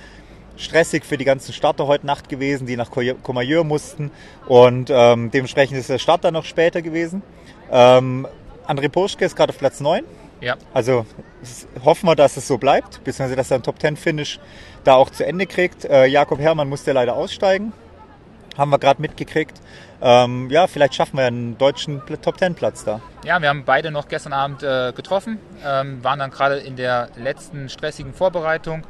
stressig 0.57 1.05
für 1.05 1.19
die 1.19 1.27
ganzen 1.27 1.53
Starter 1.53 1.87
heute 1.87 2.07
Nacht 2.07 2.31
gewesen, 2.31 2.67
die 2.67 2.79
nach 2.79 2.91
Comayeur 2.91 3.65
mussten. 3.65 4.11
Und 4.47 4.89
ähm, 4.91 5.31
dementsprechend 5.31 5.77
ist 5.77 5.91
der 5.91 5.99
Start 5.99 6.25
dann 6.25 6.33
noch 6.33 6.47
später 6.47 6.81
gewesen. 6.81 7.23
Ähm, 7.71 8.27
André 8.67 8.89
Poschke 8.89 9.27
ist 9.27 9.37
gerade 9.37 9.51
auf 9.51 9.59
Platz 9.59 9.81
9. 9.81 10.03
Ja. 10.41 10.57
Also 10.73 11.05
hoffen 11.85 12.09
wir, 12.09 12.17
dass 12.17 12.39
es 12.39 12.49
so 12.49 12.57
bleibt, 12.57 13.05
beziehungsweise 13.05 13.37
dass 13.37 13.51
er 13.51 13.57
einen 13.57 13.65
Top-10-Finish 13.65 14.41
da 14.83 14.95
auch 14.95 15.11
zu 15.11 15.27
Ende 15.27 15.47
kriegt. 15.47 15.85
Äh, 15.85 16.07
Jakob 16.07 16.39
Herrmann 16.39 16.71
musste 16.71 16.93
leider 16.93 17.17
aussteigen 17.17 17.75
haben 18.57 18.71
wir 18.71 18.79
gerade 18.79 19.01
mitgekriegt. 19.01 19.61
Ähm, 20.01 20.51
ja, 20.51 20.67
vielleicht 20.67 20.95
schaffen 20.95 21.19
wir 21.19 21.27
einen 21.27 21.57
deutschen 21.59 22.03
Top 22.23 22.37
Ten 22.37 22.55
Platz 22.55 22.85
da. 22.85 23.01
Ja, 23.25 23.41
wir 23.41 23.49
haben 23.49 23.65
beide 23.65 23.91
noch 23.91 24.09
gestern 24.09 24.33
Abend 24.33 24.63
äh, 24.63 24.93
getroffen, 24.95 25.39
ähm, 25.65 26.03
waren 26.05 26.19
dann 26.19 26.31
gerade 26.31 26.57
in 26.57 26.77
der 26.77 27.09
letzten 27.17 27.69
stressigen 27.69 28.13
Vorbereitung. 28.13 28.83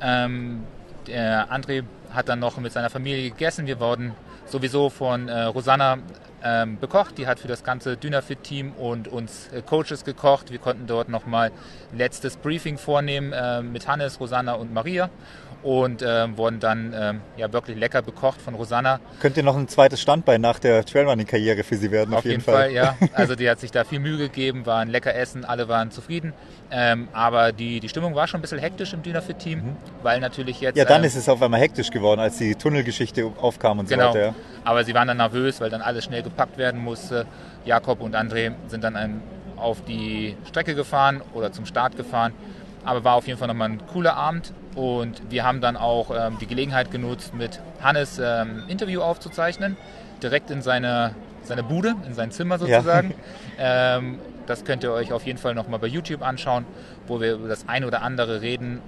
Ähm, 0.00 0.64
André 1.06 1.84
hat 2.12 2.28
dann 2.28 2.38
noch 2.38 2.56
mit 2.58 2.72
seiner 2.72 2.88
Familie 2.88 3.30
gegessen. 3.30 3.66
Wir 3.66 3.78
wurden 3.78 4.14
sowieso 4.46 4.88
von 4.88 5.28
äh, 5.28 5.42
Rosanna 5.42 5.98
ähm, 6.44 6.78
bekocht. 6.78 7.18
Die 7.18 7.26
hat 7.26 7.40
für 7.40 7.48
das 7.48 7.64
ganze 7.64 7.96
Dynafit-Team 7.96 8.72
und 8.72 9.08
uns 9.08 9.48
äh, 9.48 9.62
Coaches 9.62 10.04
gekocht. 10.04 10.52
Wir 10.52 10.58
konnten 10.58 10.86
dort 10.86 11.08
nochmal 11.08 11.50
letztes 11.96 12.36
Briefing 12.36 12.78
vornehmen 12.78 13.32
äh, 13.32 13.62
mit 13.62 13.88
Hannes, 13.88 14.20
Rosanna 14.20 14.52
und 14.52 14.72
Maria 14.72 15.10
und 15.64 16.02
äh, 16.02 16.36
wurden 16.36 16.60
dann 16.60 16.94
ähm, 16.94 17.20
ja 17.38 17.50
wirklich 17.52 17.78
lecker 17.78 18.02
bekocht 18.02 18.40
von 18.40 18.54
Rosanna. 18.54 19.00
Könnte 19.20 19.42
noch 19.42 19.56
ein 19.56 19.66
zweites 19.66 20.00
Standbein 20.00 20.42
nach 20.42 20.58
der 20.58 20.84
Trailrunning-Karriere 20.84 21.64
für 21.64 21.76
sie 21.76 21.90
werden, 21.90 22.12
auf, 22.12 22.18
auf 22.18 22.24
jeden, 22.24 22.40
jeden 22.40 22.44
Fall. 22.44 22.64
Fall. 22.64 22.72
ja. 22.72 22.96
Also 23.14 23.34
die 23.34 23.48
hat 23.48 23.60
sich 23.60 23.70
da 23.70 23.84
viel 23.84 23.98
Mühe 23.98 24.18
gegeben, 24.18 24.66
war 24.66 24.80
ein 24.80 24.88
lecker 24.88 25.14
Essen, 25.14 25.44
alle 25.44 25.66
waren 25.68 25.90
zufrieden. 25.90 26.34
Ähm, 26.70 27.08
aber 27.12 27.52
die, 27.52 27.80
die 27.80 27.88
Stimmung 27.88 28.14
war 28.14 28.26
schon 28.26 28.40
ein 28.40 28.42
bisschen 28.42 28.58
hektisch 28.58 28.92
im 28.92 29.02
Dynafit-Team, 29.02 29.58
mhm. 29.58 29.76
weil 30.02 30.20
natürlich 30.20 30.60
jetzt... 30.60 30.76
Ja, 30.76 30.84
dann 30.84 31.00
ähm, 31.00 31.06
ist 31.06 31.16
es 31.16 31.28
auf 31.28 31.40
einmal 31.40 31.60
hektisch 31.60 31.90
geworden, 31.90 32.20
als 32.20 32.36
die 32.36 32.54
Tunnelgeschichte 32.54 33.32
aufkam 33.40 33.78
und 33.78 33.88
genau. 33.88 34.12
so 34.12 34.18
weiter. 34.18 34.26
Ja. 34.26 34.34
Aber 34.64 34.84
sie 34.84 34.92
waren 34.92 35.08
dann 35.08 35.16
nervös, 35.16 35.60
weil 35.60 35.70
dann 35.70 35.80
alles 35.80 36.04
schnell 36.04 36.22
gepackt 36.34 36.58
werden 36.58 36.82
musste. 36.82 37.26
Jakob 37.64 38.00
und 38.00 38.14
André 38.14 38.52
sind 38.66 38.84
dann 38.84 39.22
auf 39.56 39.84
die 39.84 40.36
Strecke 40.46 40.74
gefahren 40.74 41.22
oder 41.32 41.52
zum 41.52 41.64
Start 41.64 41.96
gefahren 41.96 42.32
aber 42.84 43.04
war 43.04 43.14
auf 43.14 43.26
jeden 43.26 43.38
Fall 43.38 43.48
nochmal 43.48 43.70
ein 43.70 43.86
cooler 43.86 44.16
Abend 44.16 44.52
und 44.74 45.22
wir 45.30 45.44
haben 45.44 45.60
dann 45.60 45.76
auch 45.76 46.10
ähm, 46.10 46.36
die 46.40 46.46
Gelegenheit 46.46 46.90
genutzt, 46.90 47.34
mit 47.34 47.60
Hannes 47.82 48.20
ähm, 48.22 48.64
Interview 48.68 49.00
aufzuzeichnen, 49.00 49.76
direkt 50.22 50.50
in 50.50 50.62
seine, 50.62 51.14
seine 51.42 51.62
Bude, 51.62 51.94
in 52.06 52.14
sein 52.14 52.30
Zimmer 52.30 52.58
sozusagen. 52.58 53.14
Ja. 53.58 53.96
ähm, 53.98 54.18
das 54.46 54.64
könnt 54.64 54.84
ihr 54.84 54.92
euch 54.92 55.12
auf 55.12 55.24
jeden 55.24 55.38
Fall 55.38 55.54
nochmal 55.54 55.78
bei 55.78 55.86
YouTube 55.86 56.22
anschauen, 56.22 56.66
wo 57.06 57.20
wir 57.20 57.34
über 57.34 57.48
das 57.48 57.66
ein 57.68 57.84
oder 57.84 58.02
andere 58.02 58.42
reden, 58.42 58.80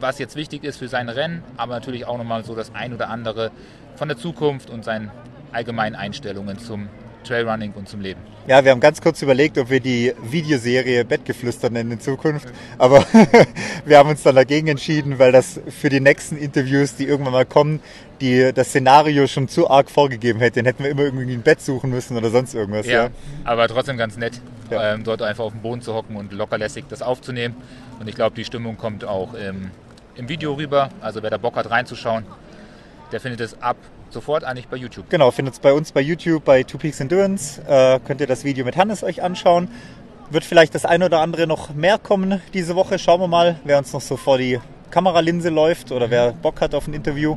was 0.00 0.18
jetzt 0.18 0.36
wichtig 0.36 0.64
ist 0.64 0.78
für 0.78 0.88
sein 0.88 1.08
Rennen, 1.08 1.42
aber 1.56 1.74
natürlich 1.74 2.04
auch 2.04 2.18
nochmal 2.18 2.44
so 2.44 2.54
das 2.54 2.74
ein 2.74 2.92
oder 2.92 3.08
andere 3.08 3.50
von 3.96 4.08
der 4.08 4.18
Zukunft 4.18 4.68
und 4.68 4.84
seinen 4.84 5.10
allgemeinen 5.54 5.94
Einstellungen 5.94 6.58
zum 6.58 6.88
Trailrunning 7.24 7.72
und 7.72 7.88
zum 7.88 8.00
Leben. 8.00 8.20
Ja, 8.46 8.62
wir 8.62 8.70
haben 8.70 8.80
ganz 8.80 9.00
kurz 9.00 9.22
überlegt, 9.22 9.56
ob 9.56 9.70
wir 9.70 9.80
die 9.80 10.12
Videoserie 10.22 11.04
Bettgeflüster 11.04 11.70
nennen 11.70 11.92
in 11.92 12.00
Zukunft. 12.00 12.48
Aber 12.76 13.04
wir 13.86 13.98
haben 13.98 14.10
uns 14.10 14.22
dann 14.22 14.34
dagegen 14.34 14.68
entschieden, 14.68 15.18
weil 15.18 15.32
das 15.32 15.60
für 15.68 15.88
die 15.88 16.00
nächsten 16.00 16.36
Interviews, 16.36 16.94
die 16.94 17.04
irgendwann 17.04 17.32
mal 17.32 17.46
kommen, 17.46 17.80
die 18.20 18.52
das 18.54 18.68
Szenario 18.68 19.26
schon 19.26 19.48
zu 19.48 19.68
arg 19.70 19.90
vorgegeben 19.90 20.40
hätte. 20.40 20.60
Dann 20.60 20.66
hätten 20.66 20.84
wir 20.84 20.90
immer 20.90 21.02
irgendwie 21.02 21.32
ein 21.32 21.42
Bett 21.42 21.62
suchen 21.62 21.90
müssen 21.90 22.16
oder 22.16 22.30
sonst 22.30 22.54
irgendwas. 22.54 22.86
Ja, 22.86 23.04
ja. 23.04 23.10
aber 23.44 23.66
trotzdem 23.66 23.96
ganz 23.96 24.18
nett, 24.18 24.40
ja. 24.70 24.94
ähm, 24.94 25.04
dort 25.04 25.22
einfach 25.22 25.44
auf 25.44 25.52
dem 25.52 25.62
Boden 25.62 25.80
zu 25.80 25.94
hocken 25.94 26.16
und 26.16 26.32
lockerlässig 26.32 26.84
das 26.88 27.00
aufzunehmen. 27.00 27.56
Und 27.98 28.08
ich 28.08 28.14
glaube, 28.14 28.36
die 28.36 28.44
Stimmung 28.44 28.76
kommt 28.76 29.04
auch 29.04 29.32
im, 29.34 29.70
im 30.16 30.28
Video 30.28 30.52
rüber. 30.52 30.90
Also 31.00 31.22
wer 31.22 31.30
da 31.30 31.38
Bock 31.38 31.56
hat 31.56 31.70
reinzuschauen, 31.70 32.24
der 33.10 33.20
findet 33.20 33.40
es 33.40 33.60
ab 33.62 33.76
sofort 34.14 34.44
eigentlich 34.44 34.68
bei 34.68 34.78
YouTube. 34.78 35.10
Genau, 35.10 35.30
findet 35.30 35.54
es 35.54 35.60
bei 35.60 35.74
uns 35.74 35.92
bei 35.92 36.00
YouTube, 36.00 36.44
bei 36.44 36.62
Two 36.62 36.78
Peaks 36.78 37.00
Endurance. 37.00 37.60
Äh, 37.68 38.00
könnt 38.00 38.22
ihr 38.22 38.26
das 38.26 38.44
Video 38.44 38.64
mit 38.64 38.76
Hannes 38.78 39.04
euch 39.04 39.22
anschauen. 39.22 39.68
Wird 40.30 40.44
vielleicht 40.44 40.74
das 40.74 40.86
eine 40.86 41.04
oder 41.04 41.20
andere 41.20 41.46
noch 41.46 41.74
mehr 41.74 41.98
kommen 41.98 42.40
diese 42.54 42.74
Woche. 42.76 42.98
Schauen 42.98 43.20
wir 43.20 43.28
mal, 43.28 43.56
wer 43.64 43.76
uns 43.76 43.92
noch 43.92 44.00
so 44.00 44.16
vor 44.16 44.38
die 44.38 44.58
Kameralinse 44.90 45.50
läuft 45.50 45.92
oder 45.92 46.08
wer 46.08 46.32
Bock 46.32 46.62
hat 46.62 46.74
auf 46.74 46.86
ein 46.88 46.94
Interview. 46.94 47.36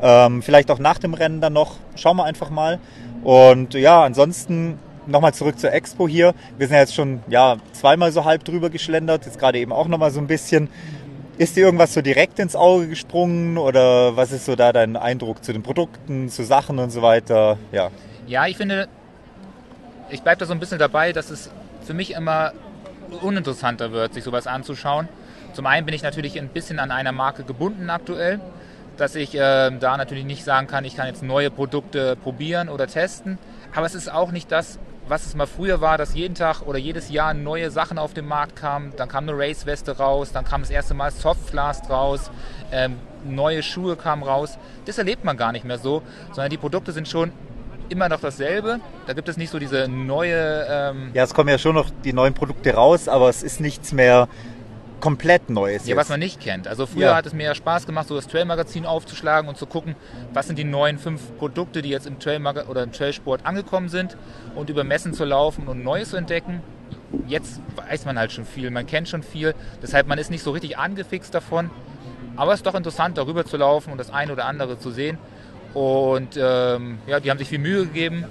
Ähm, 0.00 0.42
vielleicht 0.42 0.70
auch 0.70 0.78
nach 0.78 0.98
dem 0.98 1.12
Rennen 1.12 1.42
dann 1.42 1.52
noch. 1.52 1.76
Schauen 1.96 2.16
wir 2.16 2.24
einfach 2.24 2.48
mal. 2.48 2.78
Und 3.22 3.74
ja, 3.74 4.02
ansonsten 4.02 4.78
nochmal 5.06 5.34
zurück 5.34 5.58
zur 5.58 5.72
Expo 5.72 6.08
hier. 6.08 6.34
Wir 6.56 6.68
sind 6.68 6.76
jetzt 6.76 6.94
schon 6.94 7.20
ja, 7.28 7.56
zweimal 7.72 8.12
so 8.12 8.24
halb 8.24 8.44
drüber 8.44 8.70
geschlendert. 8.70 9.26
Jetzt 9.26 9.38
gerade 9.38 9.58
eben 9.58 9.72
auch 9.72 9.88
nochmal 9.88 10.10
so 10.10 10.20
ein 10.20 10.26
bisschen. 10.26 10.68
Ist 11.38 11.56
dir 11.56 11.64
irgendwas 11.64 11.94
so 11.94 12.02
direkt 12.02 12.38
ins 12.38 12.54
Auge 12.54 12.88
gesprungen 12.88 13.56
oder 13.56 14.16
was 14.16 14.32
ist 14.32 14.44
so 14.44 14.54
da 14.54 14.72
dein 14.72 14.96
Eindruck 14.96 15.42
zu 15.42 15.52
den 15.52 15.62
Produkten, 15.62 16.28
zu 16.28 16.44
Sachen 16.44 16.78
und 16.78 16.90
so 16.90 17.00
weiter? 17.00 17.56
Ja, 17.72 17.90
ja 18.26 18.46
ich 18.46 18.58
finde, 18.58 18.86
ich 20.10 20.22
bleibe 20.22 20.40
da 20.40 20.46
so 20.46 20.52
ein 20.52 20.60
bisschen 20.60 20.78
dabei, 20.78 21.12
dass 21.12 21.30
es 21.30 21.50
für 21.80 21.94
mich 21.94 22.12
immer 22.12 22.52
uninteressanter 23.22 23.92
wird, 23.92 24.12
sich 24.12 24.24
sowas 24.24 24.46
anzuschauen. 24.46 25.08
Zum 25.54 25.66
einen 25.66 25.86
bin 25.86 25.94
ich 25.94 26.02
natürlich 26.02 26.38
ein 26.38 26.48
bisschen 26.48 26.78
an 26.78 26.90
einer 26.90 27.12
Marke 27.12 27.44
gebunden 27.44 27.88
aktuell, 27.88 28.38
dass 28.98 29.14
ich 29.14 29.34
äh, 29.34 29.70
da 29.70 29.96
natürlich 29.96 30.24
nicht 30.24 30.44
sagen 30.44 30.66
kann, 30.66 30.84
ich 30.84 30.96
kann 30.96 31.06
jetzt 31.06 31.22
neue 31.22 31.50
Produkte 31.50 32.14
probieren 32.14 32.68
oder 32.68 32.86
testen. 32.86 33.38
Aber 33.74 33.86
es 33.86 33.94
ist 33.94 34.12
auch 34.12 34.32
nicht 34.32 34.52
das, 34.52 34.78
was 35.12 35.26
es 35.26 35.34
mal 35.34 35.46
früher 35.46 35.82
war, 35.82 35.98
dass 35.98 36.14
jeden 36.14 36.34
Tag 36.34 36.62
oder 36.62 36.78
jedes 36.78 37.10
Jahr 37.10 37.34
neue 37.34 37.70
Sachen 37.70 37.98
auf 37.98 38.14
den 38.14 38.26
Markt 38.26 38.56
kamen. 38.56 38.94
Dann 38.96 39.10
kam 39.10 39.28
eine 39.28 39.36
Race-Weste 39.36 39.98
raus, 39.98 40.32
dann 40.32 40.46
kam 40.46 40.62
das 40.62 40.70
erste 40.70 40.94
Mal 40.94 41.10
Softblast 41.10 41.90
raus, 41.90 42.30
ähm, 42.72 42.96
neue 43.22 43.62
Schuhe 43.62 43.96
kamen 43.96 44.22
raus. 44.22 44.56
Das 44.86 44.96
erlebt 44.96 45.22
man 45.22 45.36
gar 45.36 45.52
nicht 45.52 45.66
mehr 45.66 45.76
so, 45.76 46.00
sondern 46.28 46.48
die 46.48 46.56
Produkte 46.56 46.92
sind 46.92 47.08
schon 47.08 47.30
immer 47.90 48.08
noch 48.08 48.20
dasselbe. 48.20 48.80
Da 49.06 49.12
gibt 49.12 49.28
es 49.28 49.36
nicht 49.36 49.50
so 49.50 49.58
diese 49.58 49.86
neue. 49.86 50.66
Ähm 50.70 51.10
ja, 51.12 51.24
es 51.24 51.34
kommen 51.34 51.50
ja 51.50 51.58
schon 51.58 51.74
noch 51.74 51.90
die 52.04 52.14
neuen 52.14 52.32
Produkte 52.32 52.72
raus, 52.72 53.06
aber 53.06 53.28
es 53.28 53.42
ist 53.42 53.60
nichts 53.60 53.92
mehr 53.92 54.28
komplett 55.02 55.50
Neues. 55.50 55.82
Ja, 55.82 55.88
jetzt. 55.90 55.96
was 55.98 56.08
man 56.08 56.20
nicht 56.20 56.40
kennt. 56.40 56.68
Also 56.68 56.86
früher 56.86 57.08
Ja. 57.08 57.16
hat 57.16 57.26
es 57.26 57.32
mir 57.34 57.42
ja 57.42 57.54
Spaß 57.56 57.86
gemacht, 57.86 58.06
so 58.06 58.14
das 58.14 58.28
Trail-Magazin 58.28 58.86
aufzuschlagen 58.86 59.48
und 59.48 59.58
zu 59.58 59.66
gucken, 59.66 59.96
was 60.32 60.46
sind 60.46 60.58
die 60.60 60.64
neuen 60.64 60.96
fünf 60.96 61.36
Produkte, 61.38 61.82
die 61.82 61.88
jetzt 61.88 62.06
im 62.06 62.20
Trail 62.20 62.40
oder 62.68 62.84
im 62.84 62.92
Trailsport 62.92 63.44
angekommen 63.44 63.88
sind 63.88 64.16
und 64.54 64.70
über 64.70 64.84
Messen 64.84 65.12
zu 65.12 65.24
laufen 65.24 65.66
und 65.66 65.82
Neues 65.82 66.10
zu 66.10 66.16
entdecken. 66.16 66.62
Jetzt 67.26 67.60
weiß 67.74 68.04
man 68.04 68.16
halt 68.16 68.30
schon 68.30 68.46
viel, 68.46 68.70
man 68.70 68.86
kennt 68.86 69.08
schon 69.08 69.24
viel, 69.24 69.54
deshalb 69.82 70.06
man 70.06 70.18
ist 70.18 70.30
nicht 70.30 70.44
so 70.44 70.52
richtig 70.52 70.78
angefixt 70.78 71.34
davon. 71.34 71.70
Aber 72.36 72.52
es 72.52 72.60
ist 72.60 72.66
doch 72.66 72.76
interessant, 72.76 73.18
darüber 73.18 73.44
zu 73.44 73.56
laufen 73.56 73.90
und 73.90 73.98
das 73.98 74.10
eine 74.10 74.32
oder 74.32 74.46
andere 74.46 74.78
zu 74.78 74.92
sehen. 74.92 75.18
Und 75.74 76.36
ähm, 76.40 76.98
ja, 77.08 77.18
die 77.18 77.28
haben 77.30 77.38
sich 77.38 77.48
viel 77.48 77.58
Mühe 77.58 77.84
gegeben. 77.86 78.24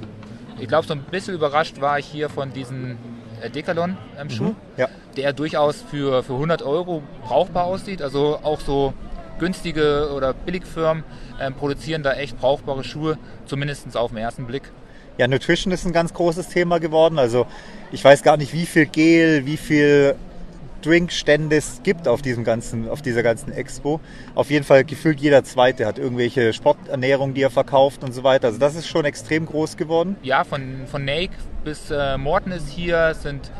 Ich 0.57 0.67
glaube, 0.69 0.87
so 0.87 0.93
ein 0.93 1.01
bisschen 1.03 1.33
überrascht 1.35 1.81
war 1.81 1.99
ich 1.99 2.05
hier 2.05 2.29
von 2.29 2.53
diesem 2.53 2.97
äh, 3.41 3.49
Decathlon-Schuh 3.49 4.55
Ja. 4.77 4.87
Der 5.17 5.33
durchaus 5.33 5.81
für, 5.81 6.23
für 6.23 6.33
100 6.33 6.61
Euro 6.61 7.03
brauchbar 7.25 7.65
aussieht. 7.65 8.01
Also 8.01 8.39
auch 8.43 8.59
so 8.59 8.93
günstige 9.39 10.11
oder 10.15 10.33
Billigfirmen 10.33 11.03
ähm, 11.39 11.53
produzieren 11.55 12.03
da 12.03 12.13
echt 12.13 12.37
brauchbare 12.37 12.83
Schuhe, 12.83 13.17
zumindest 13.45 13.95
auf 13.97 14.11
den 14.11 14.17
ersten 14.17 14.45
Blick. 14.45 14.71
Ja, 15.17 15.27
Nutrition 15.27 15.73
ist 15.73 15.85
ein 15.85 15.93
ganz 15.93 16.13
großes 16.13 16.49
Thema 16.49 16.79
geworden. 16.79 17.19
Also 17.19 17.45
ich 17.91 18.03
weiß 18.03 18.23
gar 18.23 18.37
nicht, 18.37 18.53
wie 18.53 18.65
viel 18.65 18.85
Gel, 18.85 19.45
wie 19.45 19.57
viel 19.57 20.15
Drinkstände 20.81 21.57
es 21.57 21.81
gibt 21.83 22.07
auf 22.07 22.21
diesem 22.21 22.43
ganzen, 22.43 22.89
auf 22.89 23.01
dieser 23.01 23.23
ganzen 23.23 23.51
Expo. 23.51 23.99
Auf 24.35 24.49
jeden 24.49 24.65
Fall 24.65 24.83
gefühlt 24.83 25.19
jeder 25.19 25.43
Zweite 25.43 25.85
hat 25.85 25.99
irgendwelche 25.99 26.53
Sporternährung, 26.53 27.33
die 27.33 27.41
er 27.41 27.49
verkauft 27.49 28.03
und 28.03 28.13
so 28.13 28.23
weiter. 28.23 28.47
Also 28.47 28.59
das 28.59 28.75
ist 28.75 28.87
schon 28.87 29.05
extrem 29.05 29.45
groß 29.45 29.77
geworden. 29.77 30.15
Ja, 30.23 30.43
von, 30.43 30.87
von 30.87 31.05
Nake 31.05 31.33
bis 31.63 31.91
äh, 31.91 32.17
Morton 32.17 32.51
ist 32.51 32.69
hier, 32.69 33.13
sind 33.13 33.51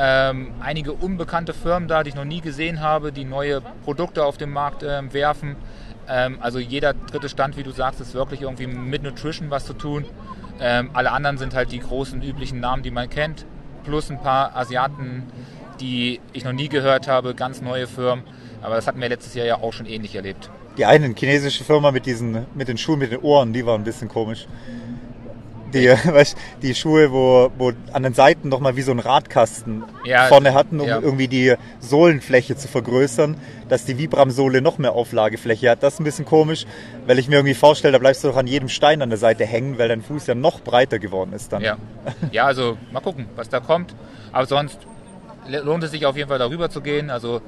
ähm, 0.00 0.52
einige 0.60 0.92
unbekannte 0.92 1.52
Firmen 1.52 1.88
da, 1.88 2.04
die 2.04 2.10
ich 2.10 2.14
noch 2.14 2.24
nie 2.24 2.40
gesehen 2.40 2.80
habe, 2.80 3.10
die 3.10 3.24
neue 3.24 3.60
Produkte 3.84 4.24
auf 4.24 4.38
den 4.38 4.50
Markt 4.50 4.84
ähm, 4.84 5.12
werfen. 5.12 5.56
Ähm, 6.08 6.38
also 6.40 6.60
jeder 6.60 6.94
dritte 6.94 7.28
Stand, 7.28 7.56
wie 7.56 7.64
du 7.64 7.72
sagst, 7.72 8.00
ist 8.00 8.14
wirklich 8.14 8.42
irgendwie 8.42 8.68
mit 8.68 9.02
Nutrition 9.02 9.50
was 9.50 9.66
zu 9.66 9.72
tun. 9.72 10.04
Ähm, 10.60 10.90
alle 10.92 11.10
anderen 11.10 11.36
sind 11.36 11.52
halt 11.52 11.72
die 11.72 11.80
großen 11.80 12.22
üblichen 12.22 12.60
Namen, 12.60 12.84
die 12.84 12.92
man 12.92 13.10
kennt, 13.10 13.44
plus 13.84 14.08
ein 14.08 14.20
paar 14.20 14.56
Asiaten, 14.56 15.24
die 15.80 16.20
ich 16.32 16.44
noch 16.44 16.52
nie 16.52 16.68
gehört 16.68 17.08
habe, 17.08 17.34
ganz 17.34 17.60
neue 17.60 17.88
Firmen. 17.88 18.24
Aber 18.62 18.76
das 18.76 18.86
hatten 18.86 19.00
wir 19.00 19.08
letztes 19.08 19.34
Jahr 19.34 19.46
ja 19.46 19.56
auch 19.56 19.72
schon 19.72 19.86
ähnlich 19.86 20.14
erlebt. 20.14 20.48
Die 20.76 20.84
eine 20.84 21.12
chinesische 21.12 21.64
Firma 21.64 21.90
mit 21.90 22.06
diesen, 22.06 22.46
mit 22.54 22.68
den 22.68 22.78
Schuhen 22.78 23.00
mit 23.00 23.10
den 23.10 23.20
Ohren, 23.20 23.52
die 23.52 23.66
war 23.66 23.76
ein 23.76 23.82
bisschen 23.82 24.08
komisch. 24.08 24.46
Die, 25.72 25.88
weißt, 26.04 26.36
die 26.62 26.74
Schuhe, 26.74 27.12
wo, 27.12 27.50
wo 27.58 27.72
an 27.92 28.02
den 28.02 28.14
Seiten 28.14 28.48
nochmal 28.48 28.76
wie 28.76 28.82
so 28.82 28.92
ein 28.92 28.98
Radkasten 28.98 29.84
Ja, 30.04 30.26
vorne 30.26 30.54
hatten, 30.54 30.80
um 30.80 30.88
ja. 30.88 31.00
irgendwie 31.00 31.28
die 31.28 31.54
Sohlenfläche 31.80 32.56
zu 32.56 32.68
vergrößern, 32.68 33.36
dass 33.68 33.84
die 33.84 33.98
Vibram-Sohle 33.98 34.62
noch 34.62 34.78
mehr 34.78 34.92
Auflagefläche 34.92 35.70
hat. 35.70 35.82
Das 35.82 35.94
ist 35.94 36.00
ein 36.00 36.04
bisschen 36.04 36.24
komisch, 36.24 36.66
weil 37.06 37.18
ich 37.18 37.28
mir 37.28 37.36
irgendwie 37.36 37.54
vorstelle, 37.54 37.92
da 37.92 37.98
bleibst 37.98 38.24
du 38.24 38.28
doch 38.28 38.36
an 38.36 38.46
jedem 38.46 38.68
Stein 38.68 39.02
an 39.02 39.10
der 39.10 39.18
Seite 39.18 39.44
hängen, 39.44 39.78
weil 39.78 39.88
dein 39.88 40.02
Fuß 40.02 40.26
ja 40.26 40.34
noch 40.34 40.60
breiter 40.60 40.98
geworden 40.98 41.32
ist 41.32 41.52
dann. 41.52 41.62
Ja. 41.62 41.76
ja, 42.32 42.44
also 42.44 42.76
mal 42.92 43.00
gucken, 43.00 43.26
was 43.36 43.48
da 43.48 43.60
kommt. 43.60 43.94
Aber 44.32 44.46
sonst 44.46 44.78
lohnt 45.48 45.84
es 45.84 45.90
sich 45.90 46.06
auf 46.06 46.16
jeden 46.16 46.28
Fall 46.28 46.38
darüber 46.38 46.70
zu 46.70 46.80
gehen. 46.80 47.10
Also 47.10 47.40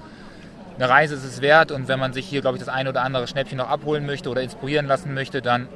eine 0.76 0.88
Reise 0.88 1.14
ist 1.14 1.24
es 1.24 1.40
wert 1.42 1.72
und 1.72 1.88
wenn 1.88 1.98
man 1.98 2.12
sich 2.12 2.26
hier, 2.26 2.40
glaube 2.40 2.56
ich, 2.56 2.64
das 2.64 2.72
ein 2.72 2.88
oder 2.88 3.02
andere 3.02 3.26
Schnäppchen 3.26 3.58
noch 3.58 3.68
abholen 3.68 4.06
möchte 4.06 4.30
oder 4.30 4.40
inspirieren 4.40 4.86
lassen 4.86 5.12
möchte, 5.12 5.42
dann 5.42 5.68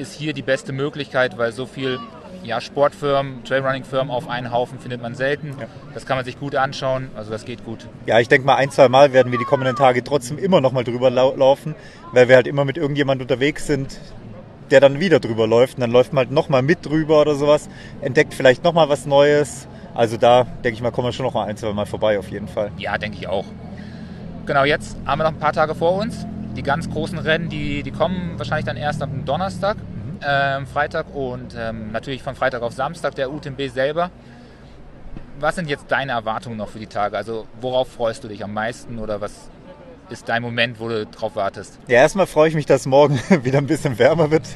ist 0.00 0.14
hier 0.14 0.32
die 0.32 0.42
beste 0.42 0.72
Möglichkeit, 0.72 1.38
weil 1.38 1.52
so 1.52 1.66
viel 1.66 1.98
ja, 2.42 2.60
Sportfirmen, 2.60 3.44
Trailrunning-Firmen 3.44 4.10
auf 4.10 4.28
einen 4.28 4.50
Haufen 4.50 4.78
findet 4.78 5.02
man 5.02 5.14
selten. 5.14 5.54
Ja. 5.60 5.66
Das 5.94 6.06
kann 6.06 6.16
man 6.16 6.24
sich 6.24 6.38
gut 6.38 6.54
anschauen, 6.54 7.10
also 7.14 7.30
das 7.30 7.44
geht 7.44 7.64
gut. 7.64 7.86
Ja, 8.06 8.18
ich 8.18 8.28
denke 8.28 8.46
mal, 8.46 8.56
ein, 8.56 8.70
zwei 8.70 8.88
Mal 8.88 9.12
werden 9.12 9.30
wir 9.30 9.38
die 9.38 9.44
kommenden 9.44 9.76
Tage 9.76 10.02
trotzdem 10.02 10.38
immer 10.38 10.60
noch 10.60 10.72
mal 10.72 10.84
drüber 10.84 11.10
lau 11.10 11.34
laufen, 11.36 11.74
weil 12.12 12.28
wir 12.28 12.36
halt 12.36 12.46
immer 12.46 12.64
mit 12.64 12.76
irgendjemand 12.76 13.20
unterwegs 13.20 13.66
sind, 13.66 13.98
der 14.70 14.80
dann 14.80 15.00
wieder 15.00 15.20
drüber 15.20 15.46
läuft. 15.46 15.74
Und 15.74 15.82
dann 15.82 15.90
läuft 15.90 16.12
man 16.12 16.26
halt 16.26 16.32
noch 16.32 16.48
mal 16.48 16.62
mit 16.62 16.86
drüber 16.86 17.20
oder 17.20 17.34
sowas, 17.34 17.68
entdeckt 18.00 18.34
vielleicht 18.34 18.64
noch 18.64 18.72
mal 18.72 18.88
was 18.88 19.06
Neues. 19.06 19.66
Also 19.94 20.16
da, 20.16 20.44
denke 20.44 20.74
ich 20.76 20.82
mal, 20.82 20.92
kommen 20.92 21.08
wir 21.08 21.12
schon 21.12 21.26
noch 21.26 21.34
mal 21.34 21.46
ein, 21.46 21.56
zwei 21.56 21.72
Mal 21.72 21.86
vorbei 21.86 22.18
auf 22.18 22.30
jeden 22.30 22.48
Fall. 22.48 22.70
Ja, 22.78 22.96
denke 22.96 23.18
ich 23.18 23.28
auch. 23.28 23.44
Genau, 24.46 24.64
jetzt 24.64 24.96
haben 25.04 25.18
wir 25.18 25.24
noch 25.24 25.32
ein 25.32 25.38
paar 25.38 25.52
Tage 25.52 25.74
vor 25.74 25.94
uns. 25.94 26.26
Die 26.56 26.62
ganz 26.62 26.90
großen 26.90 27.18
Rennen, 27.18 27.48
die, 27.48 27.82
die 27.82 27.90
kommen 27.90 28.34
wahrscheinlich 28.36 28.66
dann 28.66 28.76
erst 28.76 29.02
am 29.02 29.24
Donnerstag, 29.24 29.76
ähm, 30.26 30.66
Freitag 30.66 31.14
und 31.14 31.54
ähm, 31.58 31.92
natürlich 31.92 32.22
von 32.22 32.34
Freitag 32.34 32.62
auf 32.62 32.72
Samstag 32.72 33.14
der 33.14 33.32
UTMB 33.32 33.68
selber. 33.72 34.10
Was 35.38 35.56
sind 35.56 35.68
jetzt 35.68 35.86
deine 35.88 36.12
Erwartungen 36.12 36.56
noch 36.56 36.68
für 36.68 36.78
die 36.78 36.86
Tage? 36.86 37.16
Also 37.16 37.46
worauf 37.60 37.88
freust 37.88 38.24
du 38.24 38.28
dich 38.28 38.44
am 38.44 38.52
meisten 38.52 38.98
oder 38.98 39.20
was 39.20 39.50
ist 40.10 40.28
dein 40.28 40.42
Moment, 40.42 40.80
wo 40.80 40.88
du 40.88 41.06
drauf 41.06 41.36
wartest? 41.36 41.78
Ja, 41.86 42.00
erstmal 42.00 42.26
freue 42.26 42.48
ich 42.48 42.54
mich, 42.54 42.66
dass 42.66 42.86
morgen 42.86 43.18
wieder 43.42 43.58
ein 43.58 43.66
bisschen 43.66 43.98
wärmer 43.98 44.30
wird. 44.30 44.46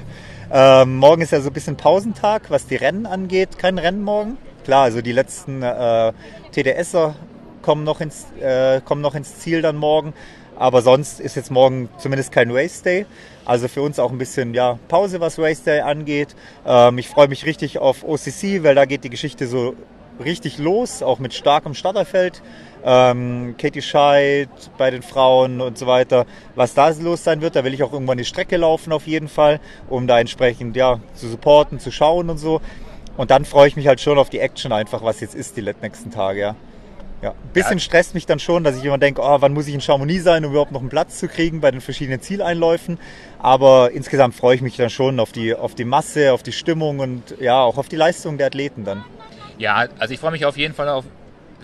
Ähm, 0.53 0.97
morgen 0.97 1.23
ist 1.23 1.33
ja 1.33 1.41
so 1.41 1.51
ein 1.51 1.53
bisschen 1.53 1.77
Pausentag, 1.77 2.51
was 2.51 2.67
die 2.67 2.77
Rennen 2.77 3.07
angeht. 3.07 3.59
Kein 3.59 3.79
Rennen 3.79 4.03
morgen. 4.03 4.37
Klar, 4.65 4.85
also 4.85 5.01
die 5.01 5.13
letzten 5.13 5.63
äh, 5.63 6.13
TDSer 6.53 7.15
kommen 7.63 7.85
noch, 7.85 8.01
ins, 8.01 8.27
äh, 8.41 8.81
kommen 8.83 9.01
noch 9.01 9.15
ins 9.15 9.39
Ziel 9.39 9.63
dann 9.63 9.77
morgen. 9.77 10.13
Aber 10.57 10.83
sonst 10.83 11.21
ist 11.21 11.35
jetzt 11.37 11.51
morgen 11.51 11.89
zumindest 11.99 12.33
kein 12.33 12.51
Race 12.51 12.83
Day. 12.83 13.07
Also 13.45 13.69
für 13.69 13.83
uns 13.83 13.99
auch 13.99 14.11
ein 14.11 14.19
bisschen 14.19 14.55
ja, 14.55 14.79
Pause, 14.89 15.21
was 15.21 15.39
Race 15.39 15.63
Day 15.63 15.81
angeht. 15.81 16.35
Ähm, 16.67 16.99
ich 16.99 17.09
freue 17.09 17.29
mich 17.29 17.45
richtig 17.45 17.79
auf 17.79 18.05
OCC, 18.05 18.63
weil 18.63 18.75
da 18.75 18.85
geht 18.85 19.05
die 19.05 19.11
Geschichte 19.11 19.47
so 19.47 19.75
richtig 20.23 20.59
los, 20.59 21.03
auch 21.03 21.19
mit 21.19 21.35
starkem 21.35 21.75
Starterfeld. 21.75 22.43
Ähm, 22.85 23.55
Katie 23.59 23.83
Scheid 23.83 24.49
bei 24.79 24.91
den 24.91 25.03
Frauen 25.03 25.61
und 25.61 25.79
so 25.79 25.87
weiter. 25.87 26.27
Was 26.55 26.75
da 26.75 26.91
los 26.91 27.25
sein 27.25 27.41
wird, 27.41 27.57
da 27.57 27.65
will 27.65 27.75
ich 27.75 27.83
auch 27.83 27.93
irgendwann 27.93 28.19
die 28.19 28.25
Strecke 28.25 28.57
laufen 28.57 28.93
auf 28.93 29.07
jeden 29.07 29.29
Fall, 29.29 29.61
um 29.89 30.07
da 30.07 30.21
entsprechend 30.21 30.77
ja, 30.77 31.01
zu 31.15 31.29
supporten, 31.29 31.79
zu 31.79 31.91
schauen 31.91 32.31
und 32.31 32.39
so. 32.39 32.61
Und 33.17 33.31
dann 33.31 33.45
freue 33.45 33.69
ich 33.69 33.77
mich 33.77 33.87
halt 33.87 34.01
schon 34.01 34.19
auf 34.19 34.29
die 34.29 34.41
Action 34.41 34.73
einfach, 34.73 35.03
was 35.03 35.21
jetzt 35.21 35.35
ist 35.35 35.57
die 35.57 35.63
nächsten 35.63 36.11
Tage. 36.11 36.41
Ja. 36.41 36.57
Ja, 37.23 37.31
ein 37.31 37.53
bisschen 37.53 37.79
Ja. 37.79 37.81
stresst 37.81 38.15
mich 38.15 38.27
dann 38.27 38.39
schon, 38.39 38.65
dass 38.65 38.77
ich 38.77 38.85
immer 38.85 38.99
denke, 38.99 39.23
oh, 39.23 39.37
wann 39.41 39.53
muss 39.53 39.67
ich 39.67 39.75
in 39.75 39.81
Chamonix 39.81 40.25
sein, 40.25 40.45
um 40.45 40.51
überhaupt 40.51 40.73
noch 40.73 40.81
einen 40.81 40.91
Platz 40.91 41.19
zu 41.19 41.29
kriegen 41.29 41.61
bei 41.61 41.71
den 41.71 41.81
verschiedenen 41.81 42.21
Zieleinläufen. 42.21 42.99
Aber 43.39 43.93
insgesamt 43.93 44.35
freue 44.35 44.57
ich 44.57 44.63
mich 44.63 44.77
dann 44.77 44.91
schon 44.91 45.21
auf 45.21 45.33
die, 45.33 45.55
auf 45.55 45.75
die 45.75 45.85
Masse, 45.85 46.33
auf 46.33 46.43
die 46.43 46.53
Stimmung 46.53 46.99
und 46.99 47.35
ja, 47.41 47.61
auch 47.63 47.79
auf 47.79 47.89
die 47.89 47.97
Leistung 47.97 48.37
der 48.37 48.49
Athleten 48.49 48.85
dann. 48.85 49.05
Ja, 49.59 49.87
also 49.99 50.13
ich 50.13 50.21
freue 50.21 50.33
mich 50.33 50.45
auf 50.45 50.57
jeden 50.57 50.75
Fall 50.75 50.89
auf, 50.89 51.05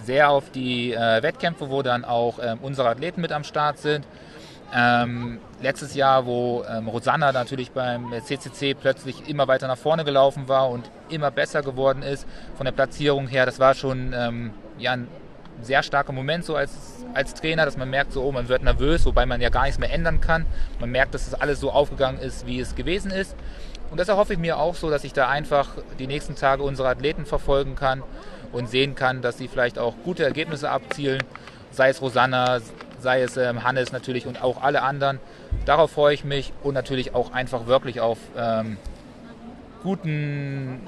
sehr 0.04 0.30
auf 0.30 0.50
die 0.50 0.92
äh, 0.92 1.22
Wettkämpfe, 1.22 1.68
wo 1.70 1.82
dann 1.82 2.04
auch 2.04 2.38
ähm, 2.42 2.58
unsere 2.62 2.88
Athleten 2.88 3.20
mit 3.20 3.32
am 3.32 3.44
Start 3.44 3.78
sind. 3.78 4.06
Ähm, 4.72 5.40
letztes 5.60 5.94
Jahr, 5.94 6.26
wo 6.26 6.64
ähm, 6.70 6.86
Rosanna 6.86 7.32
natürlich 7.32 7.72
beim 7.72 8.12
CCC 8.24 8.74
plötzlich 8.74 9.28
immer 9.28 9.48
weiter 9.48 9.66
nach 9.66 9.76
vorne 9.76 10.04
gelaufen 10.04 10.48
war 10.48 10.70
und 10.70 10.88
immer 11.08 11.30
besser 11.32 11.62
geworden 11.62 12.02
ist 12.02 12.24
von 12.56 12.66
der 12.66 12.72
Platzierung 12.72 13.26
her, 13.26 13.46
das 13.46 13.58
war 13.58 13.74
schon 13.74 14.14
ähm, 14.16 14.52
ja, 14.78 14.92
ein 14.92 15.08
sehr 15.62 15.82
starker 15.82 16.12
Moment 16.12 16.44
so 16.44 16.56
als, 16.56 17.04
als 17.14 17.34
Trainer, 17.34 17.64
dass 17.64 17.76
man 17.76 17.90
merkt, 17.90 18.12
so, 18.12 18.22
oh, 18.22 18.32
man 18.32 18.48
wird 18.48 18.62
nervös, 18.62 19.04
wobei 19.06 19.26
man 19.26 19.40
ja 19.40 19.48
gar 19.48 19.64
nichts 19.64 19.78
mehr 19.78 19.92
ändern 19.92 20.20
kann. 20.20 20.46
Man 20.78 20.90
merkt, 20.90 21.14
dass 21.14 21.28
das 21.28 21.40
alles 21.40 21.60
so 21.60 21.70
aufgegangen 21.70 22.20
ist, 22.20 22.46
wie 22.46 22.60
es 22.60 22.74
gewesen 22.74 23.10
ist. 23.10 23.34
Und 23.90 23.98
das 23.98 24.08
erhoffe 24.08 24.32
ich 24.32 24.38
mir 24.38 24.58
auch 24.58 24.74
so, 24.74 24.88
dass 24.88 25.04
ich 25.04 25.12
da 25.12 25.28
einfach 25.28 25.70
die 25.98 26.06
nächsten 26.06 26.36
Tage 26.36 26.62
unsere 26.62 26.88
Athleten 26.88 27.26
verfolgen 27.26 27.74
kann 27.74 28.02
und 28.52 28.68
sehen 28.68 28.94
kann, 28.94 29.22
dass 29.22 29.38
sie 29.38 29.48
vielleicht 29.48 29.78
auch 29.78 29.94
gute 30.04 30.24
Ergebnisse 30.24 30.70
abzielen, 30.70 31.22
sei 31.72 31.88
es 31.88 32.00
Rosanna, 32.00 32.60
sei 33.00 33.22
es 33.22 33.36
ähm, 33.36 33.64
Hannes 33.64 33.92
natürlich 33.92 34.26
und 34.26 34.42
auch 34.42 34.62
alle 34.62 34.82
anderen. 34.82 35.18
Darauf 35.64 35.90
freue 35.90 36.14
ich 36.14 36.24
mich 36.24 36.52
und 36.62 36.74
natürlich 36.74 37.14
auch 37.14 37.32
einfach 37.32 37.66
wirklich 37.66 38.00
auf 38.00 38.18
ähm, 38.36 38.76
guten 39.82 40.80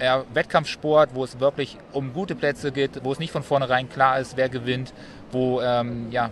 ja, 0.00 0.24
Wettkampfsport, 0.32 1.10
wo 1.14 1.24
es 1.24 1.40
wirklich 1.40 1.78
um 1.92 2.12
gute 2.12 2.34
Plätze 2.34 2.72
geht, 2.72 3.04
wo 3.04 3.12
es 3.12 3.18
nicht 3.18 3.32
von 3.32 3.42
vornherein 3.42 3.88
klar 3.88 4.18
ist, 4.18 4.36
wer 4.36 4.48
gewinnt, 4.48 4.92
wo 5.32 5.60
ähm, 5.60 6.08
ja, 6.10 6.30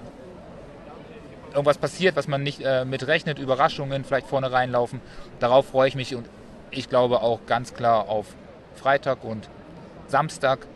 irgendwas 1.50 1.78
passiert, 1.78 2.16
was 2.16 2.28
man 2.28 2.42
nicht 2.42 2.60
äh, 2.62 2.84
mit 2.84 3.06
rechnet, 3.06 3.38
Überraschungen 3.38 4.04
vielleicht 4.04 4.26
vorne 4.26 4.52
reinlaufen. 4.52 5.00
Darauf 5.38 5.68
freue 5.68 5.88
ich 5.88 5.94
mich 5.94 6.14
und 6.14 6.26
ich 6.70 6.88
glaube 6.88 7.22
auch 7.22 7.40
ganz 7.46 7.74
klar 7.74 8.08
auf 8.08 8.26
Freitag 8.74 9.24
und 9.24 9.48
Samstag, 10.08 10.66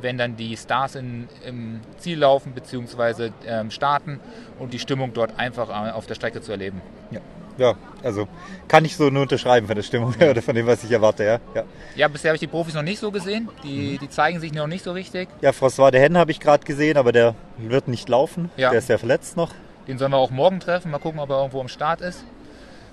wenn 0.00 0.16
dann 0.16 0.36
die 0.36 0.56
Stars 0.56 0.94
in, 0.94 1.28
im 1.44 1.80
Ziel 1.98 2.18
laufen 2.18 2.52
bzw. 2.52 3.30
Ähm, 3.46 3.70
starten 3.70 4.20
und 4.58 4.72
die 4.72 4.78
Stimmung 4.78 5.12
dort 5.12 5.38
einfach 5.38 5.68
äh, 5.68 5.90
auf 5.90 6.06
der 6.06 6.14
Strecke 6.14 6.40
zu 6.40 6.52
erleben. 6.52 6.80
Ja, 7.10 7.20
ja 7.58 7.74
also 8.02 8.28
kann 8.68 8.84
ich 8.84 8.96
so 8.96 9.10
nur 9.10 9.22
unterschreiben 9.22 9.66
von 9.66 9.76
der 9.76 9.82
Stimmung 9.82 10.14
her 10.14 10.30
oder 10.30 10.42
von 10.42 10.54
dem, 10.54 10.66
was 10.66 10.84
ich 10.84 10.90
erwarte. 10.90 11.24
Ja, 11.24 11.40
ja. 11.54 11.64
Ja, 11.96 12.08
bisher 12.08 12.30
habe 12.30 12.36
ich 12.36 12.40
die 12.40 12.46
Profis 12.46 12.74
noch 12.74 12.82
nicht 12.82 12.98
so 12.98 13.10
gesehen. 13.10 13.48
Die, 13.64 13.98
die 13.98 14.08
zeigen 14.08 14.40
sich 14.40 14.52
noch 14.52 14.66
nicht 14.66 14.84
so 14.84 14.92
richtig. 14.92 15.28
ja 15.40 15.50
François 15.50 15.90
de 15.90 16.00
Hen 16.00 16.16
habe 16.16 16.30
ich 16.30 16.40
gerade 16.40 16.64
gesehen, 16.64 16.96
aber 16.96 17.12
der 17.12 17.34
wird 17.56 17.88
nicht 17.88 18.08
laufen. 18.08 18.50
Ja. 18.56 18.70
Der 18.70 18.78
ist 18.78 18.88
ja 18.88 18.98
verletzt 18.98 19.36
noch. 19.36 19.50
Den 19.86 19.98
sollen 19.98 20.12
wir 20.12 20.18
auch 20.18 20.30
morgen 20.30 20.60
treffen. 20.60 20.90
Mal 20.90 20.98
gucken, 20.98 21.18
ob 21.18 21.30
er 21.30 21.38
irgendwo 21.38 21.60
am 21.60 21.68
Start 21.68 22.00
ist. 22.00 22.24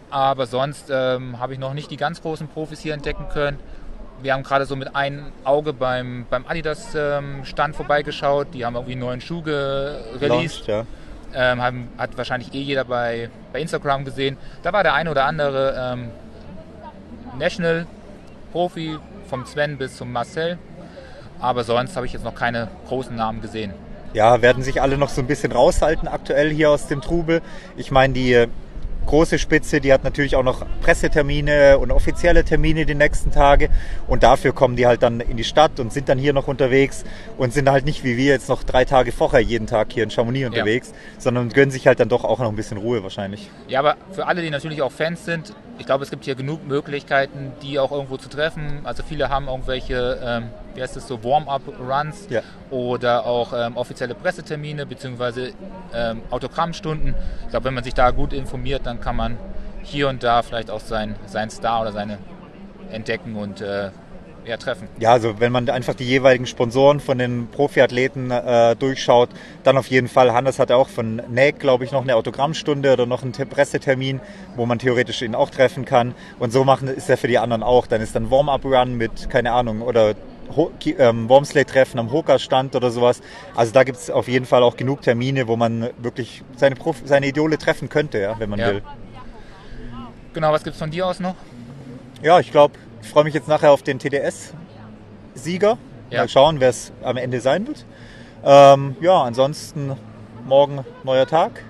Aber 0.09 0.45
sonst 0.45 0.89
ähm, 0.89 1.39
habe 1.39 1.53
ich 1.53 1.59
noch 1.59 1.73
nicht 1.73 1.91
die 1.91 1.97
ganz 1.97 2.21
großen 2.21 2.47
Profis 2.47 2.79
hier 2.79 2.93
entdecken 2.93 3.27
können. 3.33 3.59
wir 4.21 4.33
haben 4.33 4.43
gerade 4.43 4.65
so 4.65 4.75
mit 4.75 4.95
einem 4.95 5.25
Auge 5.43 5.73
beim, 5.73 6.25
beim 6.29 6.45
Adidas-Stand 6.47 7.69
ähm, 7.69 7.73
vorbeigeschaut. 7.73 8.47
Die 8.53 8.65
haben 8.65 8.75
irgendwie 8.75 8.93
einen 8.93 9.01
neuen 9.01 9.21
Schuh 9.21 9.41
released. 9.41 10.67
Ja. 10.67 10.85
Ähm, 11.35 11.61
haben, 11.61 11.89
hat 11.97 12.17
wahrscheinlich 12.17 12.53
eh 12.53 12.61
jeder 12.61 12.85
bei, 12.85 13.29
bei 13.51 13.59
Instagram 13.59 14.05
gesehen. 14.05 14.37
Da 14.63 14.71
war 14.71 14.83
der 14.83 14.93
eine 14.93 15.11
oder 15.11 15.25
andere 15.25 15.93
ähm, 15.93 16.09
National-Profi, 17.37 18.97
vom 19.27 19.45
Sven 19.45 19.77
bis 19.77 19.97
zum 19.97 20.11
Marcel. 20.11 20.57
Aber 21.39 21.63
sonst 21.63 21.95
habe 21.95 22.05
ich 22.05 22.13
jetzt 22.13 22.23
noch 22.23 22.35
keine 22.35 22.69
großen 22.87 23.15
Namen 23.15 23.41
gesehen. 23.41 23.73
Ja, 24.13 24.41
werden 24.41 24.63
sich 24.63 24.81
alle 24.81 24.97
noch 24.97 25.09
so 25.09 25.19
ein 25.19 25.27
bisschen 25.27 25.51
raushalten 25.51 26.07
aktuell 26.07 26.49
hier 26.49 26.69
aus 26.69 26.87
dem 26.87 27.01
Trubel. 27.01 27.41
Ich 27.75 27.91
meine, 27.91 28.13
die 28.13 28.47
große 29.05 29.39
Spitze, 29.39 29.81
die 29.81 29.93
hat 29.93 30.03
natürlich 30.03 30.35
auch 30.35 30.43
noch 30.43 30.65
Pressetermine 30.81 31.77
und 31.77 31.91
offizielle 31.91 32.43
Termine 32.43 32.85
die 32.85 32.95
nächsten 32.95 33.31
Tage. 33.31 33.69
Und 34.07 34.23
dafür 34.23 34.53
kommen 34.53 34.75
die 34.75 34.87
halt 34.87 35.03
dann 35.03 35.19
in 35.19 35.37
die 35.37 35.43
Stadt 35.43 35.79
und 35.79 35.93
sind 35.93 36.09
dann 36.09 36.17
hier 36.17 36.33
noch 36.33 36.47
unterwegs 36.47 37.03
und 37.37 37.53
sind 37.53 37.69
halt 37.69 37.85
nicht 37.85 38.03
wie 38.03 38.17
wir 38.17 38.25
jetzt 38.25 38.49
noch 38.49 38.63
drei 38.63 38.85
Tage 38.85 39.11
vorher 39.11 39.41
jeden 39.41 39.67
Tag 39.67 39.91
hier 39.91 40.03
in 40.03 40.11
Chamonix 40.11 40.47
unterwegs, 40.47 40.89
ja. 40.89 41.21
sondern 41.21 41.49
gönnen 41.49 41.71
sich 41.71 41.87
halt 41.87 41.99
dann 41.99 42.09
doch 42.09 42.23
auch 42.23 42.39
noch 42.39 42.49
ein 42.49 42.55
bisschen 42.55 42.77
Ruhe 42.77 43.03
wahrscheinlich. 43.03 43.49
Ja, 43.67 43.79
aber 43.79 43.97
für 44.11 44.27
alle, 44.27 44.41
die 44.41 44.49
natürlich 44.49 44.81
auch 44.81 44.91
Fans 44.91 45.25
sind, 45.25 45.53
ich 45.77 45.85
glaube, 45.85 46.03
es 46.03 46.09
gibt 46.09 46.25
hier 46.25 46.35
genug 46.35 46.65
Möglichkeiten, 46.67 47.51
die 47.61 47.79
auch 47.79 47.91
irgendwo 47.91 48.17
zu 48.17 48.29
treffen. 48.29 48.81
Also 48.85 49.03
viele 49.03 49.29
haben 49.29 49.47
irgendwelche, 49.47 50.19
ähm, 50.23 50.49
wie 50.73 50.81
heißt 50.81 50.95
es 50.95 51.07
so, 51.07 51.23
Warm-up-Runs 51.23 52.27
ja. 52.29 52.41
oder 52.69 53.25
auch 53.25 53.53
ähm, 53.53 53.75
offizielle 53.75 54.15
Pressetermine 54.15 54.85
bzw. 54.85 55.51
Ähm, 55.93 56.21
Autogrammstunden. 56.29 57.13
Ich 57.43 57.49
glaube, 57.49 57.65
wenn 57.65 57.73
man 57.73 57.83
sich 57.83 57.93
da 57.93 58.11
gut 58.11 58.33
informiert, 58.33 58.85
dann 58.85 59.01
kann 59.01 59.15
man 59.15 59.37
hier 59.83 60.09
und 60.09 60.23
da 60.23 60.41
vielleicht 60.41 60.71
auch 60.71 60.79
sein, 60.79 61.15
sein 61.25 61.49
Star 61.49 61.81
oder 61.81 61.91
seine 61.91 62.17
entdecken 62.91 63.35
und 63.35 63.61
äh, 63.61 63.91
ja, 64.45 64.57
treffen. 64.57 64.87
Ja, 64.99 65.11
also 65.11 65.39
wenn 65.39 65.51
man 65.51 65.69
einfach 65.69 65.93
die 65.93 66.05
jeweiligen 66.05 66.45
Sponsoren 66.45 66.99
von 66.99 67.17
den 67.17 67.47
Profiathleten 67.47 68.31
äh, 68.31 68.75
durchschaut, 68.75 69.29
dann 69.63 69.77
auf 69.77 69.87
jeden 69.87 70.07
Fall. 70.07 70.33
Hannes 70.33 70.59
hatte 70.59 70.75
auch 70.75 70.89
von 70.89 71.21
NAC, 71.29 71.59
glaube 71.59 71.83
ich, 71.83 71.91
noch 71.91 72.03
eine 72.03 72.15
Autogrammstunde 72.15 72.93
oder 72.93 73.05
noch 73.05 73.23
einen 73.23 73.33
Pressetermin, 73.33 74.19
wo 74.55 74.65
man 74.65 74.79
theoretisch 74.79 75.21
ihn 75.21 75.35
auch 75.35 75.49
treffen 75.49 75.85
kann. 75.85 76.13
Und 76.39 76.51
so 76.51 76.63
machen 76.63 76.87
ist 76.87 77.09
er 77.09 77.17
für 77.17 77.27
die 77.27 77.37
anderen 77.37 77.63
auch. 77.63 77.87
Dann 77.87 78.01
ist 78.01 78.15
dann 78.15 78.31
Warm-Up-Run 78.31 78.95
mit, 78.95 79.29
keine 79.29 79.51
Ahnung, 79.51 79.81
oder 79.81 80.15
ähm, 80.97 81.29
Wormsley-Treffen 81.29 81.99
am 81.99 82.11
Hoka-Stand 82.11 82.75
oder 82.75 82.91
sowas. 82.91 83.21
Also 83.55 83.71
da 83.71 83.83
gibt 83.83 83.97
es 83.97 84.09
auf 84.09 84.27
jeden 84.27 84.45
Fall 84.45 84.63
auch 84.63 84.77
genug 84.77 85.01
Termine, 85.01 85.47
wo 85.47 85.55
man 85.55 85.89
wirklich 85.97 86.43
seine, 86.55 86.75
Prof 86.75 86.97
seine 87.05 87.27
Idole 87.27 87.57
treffen 87.57 87.89
könnte, 87.89 88.19
ja, 88.19 88.39
wenn 88.39 88.49
man 88.49 88.59
ja. 88.59 88.67
will. 88.67 88.81
Genau, 90.33 90.51
was 90.51 90.63
gibt 90.63 90.73
es 90.73 90.79
von 90.79 90.91
dir 90.91 91.07
aus 91.07 91.19
noch? 91.19 91.35
Ja, 92.21 92.39
ich 92.39 92.51
glaube, 92.51 92.73
ich 93.05 93.11
freue 93.11 93.23
mich 93.23 93.35
jetzt 93.35 93.47
nachher 93.47 93.71
auf 93.71 93.83
den 93.83 93.99
TDS-Sieger. 93.99 95.77
Ja. 96.09 96.21
Mal 96.21 96.27
schauen, 96.27 96.59
wer 96.59 96.69
es 96.69 96.91
am 97.03 97.17
Ende 97.17 97.39
sein 97.39 97.67
wird. 97.67 97.85
Ähm, 98.43 98.95
ja, 98.99 99.21
ansonsten 99.21 99.95
morgen 100.43 100.83
neuer 101.03 101.27
Tag. 101.27 101.63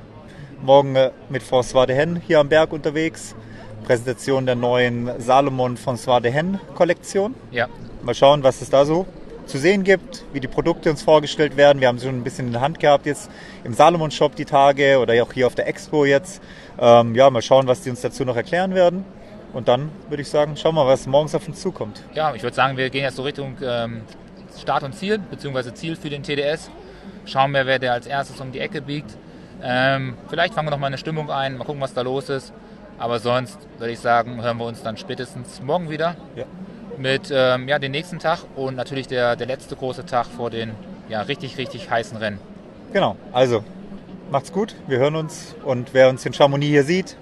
Morgen 0.63 0.95
äh, 0.95 1.12
mit 1.28 1.43
François 1.43 1.86
de 1.86 1.95
Hen 1.95 2.21
hier 2.26 2.39
am 2.39 2.48
Berg 2.48 2.71
unterwegs. 2.71 3.36
Präsentation 3.84 4.45
der 4.45 4.56
neuen 4.56 5.12
Salomon 5.19 5.78
François 5.78 6.21
de 6.21 6.32
Hen 6.32 6.60
Kollektion. 6.74 7.36
Ja. 7.52 7.67
Mal 8.02 8.15
schauen, 8.15 8.41
was 8.43 8.62
es 8.62 8.69
da 8.69 8.86
so 8.86 9.06
zu 9.45 9.58
sehen 9.58 9.84
gibt, 9.84 10.24
wie 10.32 10.39
die 10.39 10.48
Produkte 10.48 10.89
uns 10.89 11.04
vorgestellt 11.04 11.58
werden. 11.58 11.82
Wir 11.82 11.89
haben 11.89 12.00
sie 12.00 12.08
schon 12.08 12.17
ein 12.17 12.24
bisschen 12.24 12.48
in 12.48 12.54
der 12.54 12.62
Hand 12.62 12.80
gehabt 12.80 13.06
jetzt 13.06 13.30
im 13.65 13.74
Salomon 13.74 14.10
Shop 14.10 14.36
die 14.36 14.45
Tage 14.45 15.00
oder 15.00 15.21
auch 15.21 15.34
hier 15.34 15.48
auf 15.48 15.56
der 15.56 15.67
Expo 15.67 16.06
jetzt. 16.06 16.41
Ähm, 16.80 17.13
ja, 17.13 17.30
mal 17.30 17.41
schauen, 17.41 17.67
was 17.67 17.82
die 17.82 17.89
uns 17.89 18.00
dazu 18.00 18.24
noch 18.24 18.38
erklären 18.38 18.74
werden. 18.74 19.06
Und 19.56 19.70
dann 19.70 19.89
würde 20.10 20.22
ich 20.22 20.28
sagen, 20.28 20.58
schauen 20.58 20.76
wir 20.76 20.84
mal, 20.84 20.91
was 20.91 21.08
morgens 21.08 21.34
auf 21.34 21.48
uns 21.48 21.62
zukommt. 21.62 22.04
Ja, 22.13 22.36
ich 22.36 22.44
würde 22.44 22.54
sagen, 22.54 22.76
wir 22.76 22.89
gehen 22.89 23.04
jetzt 23.04 23.15
so 23.15 23.24
Richtung 23.24 23.56
ähm, 23.63 24.02
Start 24.60 24.84
und 24.84 24.94
Ziel, 24.94 25.18
beziehungsweise 25.18 25.74
Ziel 25.74 25.96
für 25.96 26.10
den 26.10 26.24
TDS. 26.24 26.70
Schauen 27.24 27.52
wir, 27.52 27.65
wer 27.65 27.80
der 27.80 27.94
als 27.94 28.06
erstes 28.06 28.41
um 28.41 28.52
die 28.52 28.60
Ecke 28.60 28.82
biegt. 28.82 29.15
Ähm, 29.63 30.18
vielleicht 30.28 30.54
fangen 30.54 30.68
wir 30.68 30.72
noch 30.72 30.78
mal 30.78 30.88
eine 30.88 30.98
Stimmung 30.98 31.32
ein, 31.32 31.58
mal 31.58 31.63
gucken, 31.63 31.82
was 31.82 31.94
da 31.94 32.02
los 32.02 32.28
ist. 32.28 32.52
Aber 33.00 33.20
sonst 33.20 33.58
würde 33.78 33.94
ich 33.94 34.00
sagen, 34.00 34.44
hören 34.44 34.58
wir 34.58 34.65
uns 34.65 34.84
dann 34.84 34.98
spätestens 34.98 35.62
morgen 35.62 35.89
wieder 35.89 36.18
ja. 36.36 36.44
mit 36.98 37.32
ähm, 37.32 37.70
ja, 37.70 37.80
den 37.80 37.91
nächsten 37.91 38.20
Tag 38.20 38.39
und 38.58 38.76
natürlich 38.76 39.08
der, 39.08 39.38
der 39.38 39.48
letzte 39.48 39.78
große 39.78 40.06
Tag 40.06 40.26
vor 40.26 40.50
den 40.50 40.72
ja, 41.08 41.22
richtig, 41.22 41.58
richtig 41.58 41.89
heißen 41.89 42.18
Rennen. 42.18 42.39
Genau, 42.91 43.15
also 43.32 43.63
macht's 44.32 44.52
gut, 44.52 44.76
wir 44.88 44.98
hören 44.98 45.15
uns 45.15 45.56
und 45.63 45.94
wer 45.94 46.10
uns 46.10 46.26
in 46.26 46.34
Chamonix 46.34 46.70
hier 46.70 46.84
sieht, 46.84 47.15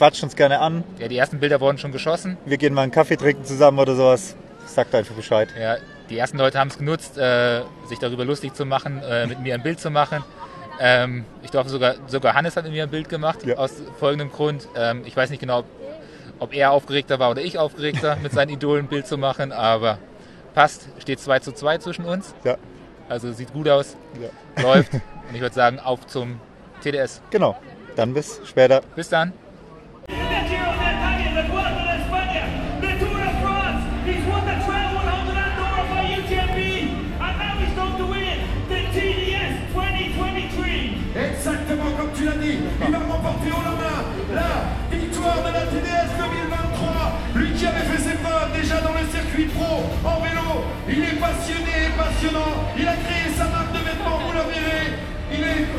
quatscht 0.00 0.22
uns 0.22 0.34
gerne 0.34 0.60
an. 0.60 0.82
Ja, 0.98 1.08
die 1.08 1.18
ersten 1.18 1.40
Bilder 1.40 1.60
wurden 1.60 1.76
schon 1.76 1.92
geschossen. 1.92 2.38
Wir 2.46 2.56
gehen 2.56 2.72
mal 2.72 2.84
einen 2.84 2.90
Kaffee 2.90 3.16
trinken 3.16 3.44
zusammen 3.44 3.78
oder 3.78 3.94
sowas. 3.94 4.34
Sagt 4.64 4.94
einfach 4.94 5.14
Bescheid. 5.14 5.50
Ja, 5.60 5.76
die 6.08 6.16
ersten 6.16 6.38
Leute 6.38 6.58
haben 6.58 6.68
es 6.68 6.78
genutzt, 6.78 7.18
äh, 7.18 7.60
sich 7.86 7.98
darüber 7.98 8.24
lustig 8.24 8.54
zu 8.54 8.64
machen, 8.64 9.02
äh, 9.02 9.26
mit 9.26 9.40
mir 9.40 9.52
ein 9.52 9.62
Bild 9.62 9.78
zu 9.78 9.90
machen. 9.90 10.24
Ähm, 10.80 11.26
ich 11.42 11.50
glaube 11.50 11.68
sogar, 11.68 11.96
sogar 12.06 12.32
Hannes 12.32 12.56
hat 12.56 12.64
mit 12.64 12.72
mir 12.72 12.84
ein 12.84 12.88
Bild 12.88 13.10
gemacht, 13.10 13.44
ja. 13.44 13.58
aus 13.58 13.72
folgendem 13.98 14.32
Grund. 14.32 14.68
Ähm, 14.74 15.02
ich 15.04 15.14
weiß 15.14 15.28
nicht 15.28 15.40
genau, 15.40 15.64
ob 16.38 16.54
er 16.54 16.70
aufgeregter 16.70 17.18
war 17.18 17.30
oder 17.30 17.42
ich 17.42 17.58
aufgeregter, 17.58 18.16
mit 18.22 18.32
seinen 18.32 18.48
Idolen 18.48 18.86
ein 18.86 18.88
Bild 18.88 19.06
zu 19.06 19.18
machen, 19.18 19.52
aber 19.52 19.98
passt, 20.54 20.88
steht 20.98 21.20
2 21.20 21.40
zu 21.40 21.52
2 21.52 21.76
zwischen 21.76 22.06
uns. 22.06 22.34
Ja. 22.44 22.56
Also 23.10 23.32
sieht 23.32 23.52
gut 23.52 23.68
aus, 23.68 23.98
ja. 24.18 24.62
läuft. 24.62 24.94
Und 24.94 25.34
ich 25.34 25.42
würde 25.42 25.54
sagen, 25.54 25.78
auf 25.78 26.06
zum 26.06 26.40
TDS. 26.82 27.20
Genau. 27.28 27.58
Dann 27.96 28.14
bis 28.14 28.40
später. 28.46 28.80
Bis 28.96 29.10
dann. 29.10 29.34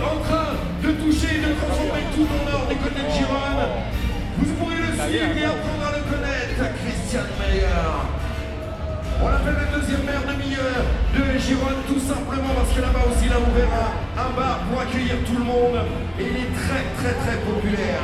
En 0.03 0.19
train 0.25 0.57
de 0.83 0.91
toucher, 0.97 1.37
de 1.39 1.53
transformer 1.53 2.05
tout 2.15 2.25
en 2.25 2.43
or 2.53 2.65
des 2.67 2.75
côtés 2.75 3.05
de 3.05 3.13
Gironne. 3.13 3.63
Vous 4.37 4.53
pourrez 4.55 4.81
le 4.81 4.91
suivre 4.97 5.37
et 5.37 5.45
apprendre 5.45 5.85
à 5.85 5.91
le 5.97 6.03
connaître, 6.09 6.61
Christian 6.81 7.27
Meyer. 7.37 8.21
On 9.21 9.29
l'appelle 9.29 9.57
le 9.61 9.79
deuxième 9.79 10.03
maire 10.03 10.25
de 10.25 10.33
milieu 10.41 10.69
de 11.13 11.37
Gironne, 11.37 11.81
tout 11.87 12.01
simplement 12.01 12.53
parce 12.57 12.73
que 12.73 12.81
là-bas 12.81 13.05
aussi, 13.11 13.29
là, 13.29 13.37
on 13.37 13.51
verra 13.53 13.93
un 14.17 14.31
bar 14.33 14.59
pour 14.65 14.81
accueillir 14.81 15.17
tout 15.25 15.37
le 15.37 15.45
monde. 15.45 15.77
Et 16.19 16.23
il 16.25 16.35
est 16.41 16.53
très, 16.57 16.83
très, 16.97 17.13
très 17.21 17.37
populaire. 17.45 18.01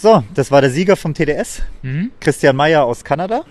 So, 0.00 0.22
das 0.32 0.52
war 0.52 0.60
der 0.60 0.70
Sieger 0.70 0.94
vom 0.94 1.12
TDS, 1.12 1.60
mhm. 1.82 2.12
Christian 2.20 2.54
Meyer 2.54 2.84
aus 2.84 3.02
Kanada. 3.02 3.42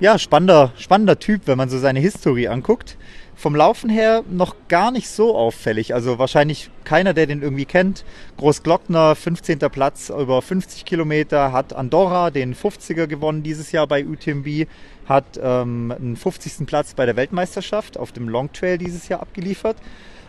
Ja, 0.00 0.18
spannender, 0.18 0.72
spannender 0.76 1.20
Typ, 1.20 1.42
wenn 1.46 1.56
man 1.56 1.68
so 1.68 1.78
seine 1.78 2.00
Historie 2.00 2.48
anguckt. 2.48 2.96
vom 3.36 3.54
Laufen 3.54 3.88
her 3.88 4.24
noch 4.28 4.56
gar 4.66 4.90
nicht 4.90 5.08
so 5.08 5.36
auffällig. 5.36 5.94
Also 5.94 6.18
wahrscheinlich 6.18 6.70
keiner, 6.82 7.14
der 7.14 7.28
den 7.28 7.42
irgendwie 7.42 7.64
kennt. 7.64 8.04
Großglockner, 8.38 9.14
15. 9.14 9.60
Platz 9.70 10.08
über 10.10 10.42
50 10.42 10.84
Kilometer, 10.84 11.52
hat 11.52 11.74
Andorra 11.74 12.32
den 12.32 12.56
50er 12.56 13.06
gewonnen 13.06 13.44
dieses 13.44 13.70
Jahr 13.70 13.86
bei 13.86 14.04
UTMB, 14.04 14.66
hat 15.06 15.38
ähm, 15.40 15.94
einen 15.96 16.16
50. 16.16 16.66
Platz 16.66 16.94
bei 16.94 17.06
der 17.06 17.14
Weltmeisterschaft 17.14 17.98
auf 17.98 18.10
dem 18.10 18.28
Long 18.28 18.52
Trail 18.52 18.78
dieses 18.78 19.06
Jahr 19.06 19.20
abgeliefert. 19.20 19.76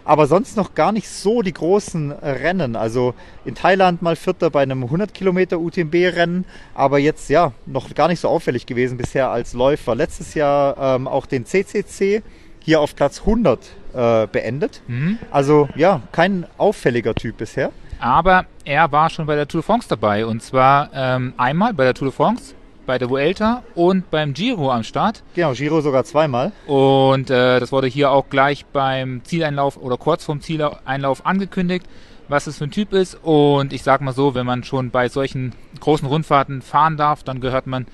Aber 0.07 0.25
sonst 0.25 0.55
noch 0.55 0.73
gar 0.73 0.93
nicht 0.93 1.09
so 1.09 1.41
die 1.41 1.51
großen 1.51 2.13
Rennen. 2.13 2.77
Also 2.77 3.13
in 3.43 3.55
Thailand 3.55 4.01
mal 4.01 4.15
Vierter 4.15 4.49
bei 4.49 4.61
einem 4.61 4.83
100 4.85 5.13
Kilometer 5.13 5.59
UTMB-Rennen, 5.59 6.45
aber 6.73 6.97
jetzt 6.97 7.29
ja 7.29 7.51
noch 7.65 7.93
gar 7.93 8.07
nicht 8.07 8.21
so 8.21 8.29
auffällig 8.29 8.65
gewesen 8.65 8.97
bisher 8.97 9.29
als 9.29 9.51
Läufer. 9.51 9.95
Letztes 9.95 10.33
Jahr 10.33 10.77
ähm, 10.95 11.09
auch 11.09 11.25
den 11.25 11.45
CCC 11.45 12.23
hier 12.63 12.79
auf 12.79 12.95
Platz 12.95 13.19
100 13.19 13.59
äh, 13.93 14.27
beendet. 14.27 14.81
Mhm. 14.87 15.17
Also 15.29 15.67
ja, 15.75 16.01
kein 16.13 16.45
auffälliger 16.57 17.13
Typ 17.13 17.35
bisher. 17.35 17.73
Aber 17.99 18.45
er 18.63 18.89
war 18.93 19.09
schon 19.09 19.25
bei 19.25 19.35
der 19.35 19.49
Tour 19.49 19.59
de 19.59 19.65
France 19.65 19.89
dabei. 19.89 20.25
Und 20.25 20.41
zwar 20.41 20.89
ähm, 20.93 21.33
einmal 21.35 21.73
bei 21.73 21.83
der 21.83 21.93
Tour 21.93 22.07
de 22.07 22.15
France, 22.15 22.55
bei 22.87 22.97
der 22.97 23.09
Vuelta 23.09 23.61
und 23.75 24.09
beim 24.09 24.33
Giro 24.33 24.71
am 24.71 24.81
Start. 24.81 25.21
Genau, 25.35 25.53
Giro 25.53 25.81
sogar 25.81 26.03
zweimal. 26.05 26.51
Und 26.65 27.29
äh, 27.29 27.59
das 27.59 27.71
wurde 27.71 27.85
hier 27.85 28.09
auch 28.09 28.29
gleich 28.29 28.65
beim 28.65 29.23
Zieleinlauf 29.23 29.77
oder 29.77 29.97
kurz 29.97 30.25
vorm 30.25 30.41
Zieleinlauf 30.41 31.23
angekündigt, 31.25 31.85
was 32.27 32.47
es 32.47 32.57
für 32.57 32.63
ein 32.63 32.71
Typ 32.71 32.93
ist. 32.93 33.19
Und 33.21 33.73
ich 33.73 33.83
sag 33.83 34.01
mal 34.01 34.13
so, 34.13 34.33
wenn 34.33 34.47
man 34.47 34.63
schon 34.63 34.89
bei 34.89 35.09
solchen 35.09 35.53
großen 35.79 36.07
Rundfahrten 36.07 36.63
fahren 36.63 36.97
darf, 36.97 37.21
dann 37.21 37.41
gehört 37.41 37.67
man 37.67 37.85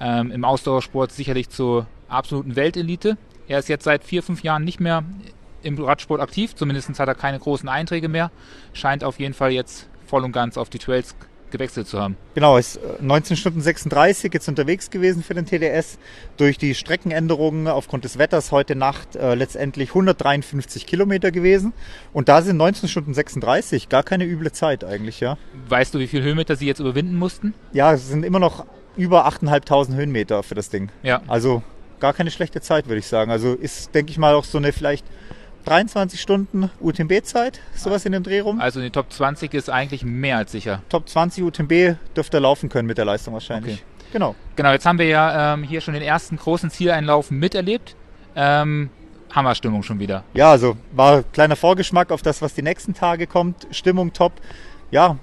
ähm, 0.00 0.30
im 0.30 0.44
Ausdauersport 0.44 1.12
sicherlich 1.12 1.48
zur 1.48 1.86
absoluten 2.08 2.56
Weltelite. 2.56 3.16
Er 3.48 3.60
ist 3.60 3.68
jetzt 3.68 3.84
seit 3.84 4.04
vier, 4.04 4.22
fünf 4.22 4.42
Jahren 4.42 4.64
nicht 4.64 4.80
mehr 4.80 5.04
im 5.62 5.82
Radsport 5.82 6.20
aktiv. 6.20 6.54
Zumindest 6.54 6.98
hat 6.98 7.08
er 7.08 7.14
keine 7.14 7.38
großen 7.38 7.68
Einträge 7.68 8.08
mehr. 8.08 8.30
Scheint 8.72 9.04
auf 9.04 9.18
jeden 9.18 9.34
Fall 9.34 9.52
jetzt 9.52 9.88
voll 10.06 10.24
und 10.24 10.32
ganz 10.32 10.58
auf 10.58 10.70
die 10.70 10.78
Trails 10.78 11.14
gewechselt 11.50 11.86
zu 11.86 12.00
haben. 12.00 12.16
Genau, 12.34 12.56
ist 12.56 12.76
äh, 12.76 12.80
19 13.00 13.36
Stunden 13.36 13.60
36 13.60 14.32
jetzt 14.32 14.48
unterwegs 14.48 14.90
gewesen 14.90 15.22
für 15.22 15.34
den 15.34 15.46
TDS. 15.46 15.98
Durch 16.36 16.58
die 16.58 16.74
Streckenänderungen 16.74 17.68
aufgrund 17.68 18.04
des 18.04 18.18
Wetters 18.18 18.52
heute 18.52 18.76
Nacht 18.76 19.16
äh, 19.16 19.34
letztendlich 19.34 19.90
153 19.90 20.86
Kilometer 20.86 21.30
gewesen. 21.30 21.72
Und 22.12 22.28
da 22.28 22.42
sind 22.42 22.56
19 22.56 22.88
Stunden 22.88 23.14
36 23.14 23.88
gar 23.88 24.02
keine 24.02 24.24
üble 24.24 24.52
Zeit 24.52 24.84
eigentlich, 24.84 25.20
ja. 25.20 25.36
Weißt 25.68 25.94
du, 25.94 25.98
wie 25.98 26.06
viele 26.06 26.22
Höhenmeter 26.22 26.56
sie 26.56 26.66
jetzt 26.66 26.80
überwinden 26.80 27.16
mussten? 27.16 27.54
Ja, 27.72 27.92
es 27.92 28.08
sind 28.08 28.24
immer 28.24 28.38
noch 28.38 28.66
über 28.96 29.26
8.500 29.26 29.94
Höhenmeter 29.94 30.42
für 30.42 30.54
das 30.54 30.68
Ding. 30.68 30.90
Ja. 31.02 31.22
Also 31.26 31.62
gar 32.00 32.12
keine 32.12 32.30
schlechte 32.30 32.60
Zeit, 32.60 32.88
würde 32.88 32.98
ich 32.98 33.06
sagen. 33.06 33.30
Also 33.30 33.54
ist, 33.54 33.94
denke 33.94 34.10
ich 34.10 34.18
mal, 34.18 34.34
auch 34.34 34.44
so 34.44 34.58
eine 34.58 34.72
vielleicht 34.72 35.06
23 35.64 36.20
Stunden 36.20 36.70
UTMB-Zeit, 36.80 37.60
sowas 37.74 38.04
in 38.06 38.12
dem 38.12 38.22
Dreh 38.22 38.40
rum. 38.40 38.60
Also 38.60 38.80
in 38.80 38.86
die 38.86 38.90
Top 38.90 39.12
20 39.12 39.54
ist 39.54 39.70
eigentlich 39.70 40.04
mehr 40.04 40.38
als 40.38 40.52
sicher. 40.52 40.82
Top 40.88 41.08
20 41.08 41.44
UTMB 41.44 41.96
dürfte 42.16 42.38
er 42.38 42.40
laufen 42.40 42.68
können 42.68 42.86
mit 42.86 42.98
der 42.98 43.04
Leistung 43.04 43.34
wahrscheinlich. 43.34 43.74
Okay. 43.74 43.84
Genau. 44.12 44.34
Genau, 44.56 44.72
jetzt 44.72 44.86
haben 44.86 44.98
wir 44.98 45.06
ja 45.06 45.54
ähm, 45.54 45.62
hier 45.62 45.80
schon 45.80 45.94
den 45.94 46.02
ersten 46.02 46.36
großen 46.36 46.70
Zieleinlauf 46.70 47.30
miterlebt. 47.30 47.94
Ähm, 48.34 48.90
Hammerstimmung 49.32 49.82
schon 49.82 49.98
wieder. 50.00 50.24
Ja, 50.34 50.50
also 50.50 50.76
war 50.92 51.18
ein 51.18 51.24
kleiner 51.32 51.56
Vorgeschmack 51.56 52.10
auf 52.10 52.22
das, 52.22 52.42
was 52.42 52.54
die 52.54 52.62
nächsten 52.62 52.94
Tage 52.94 53.26
kommt. 53.26 53.66
Stimmung 53.70 54.12
top. 54.12 54.32
Ja, 54.90 55.18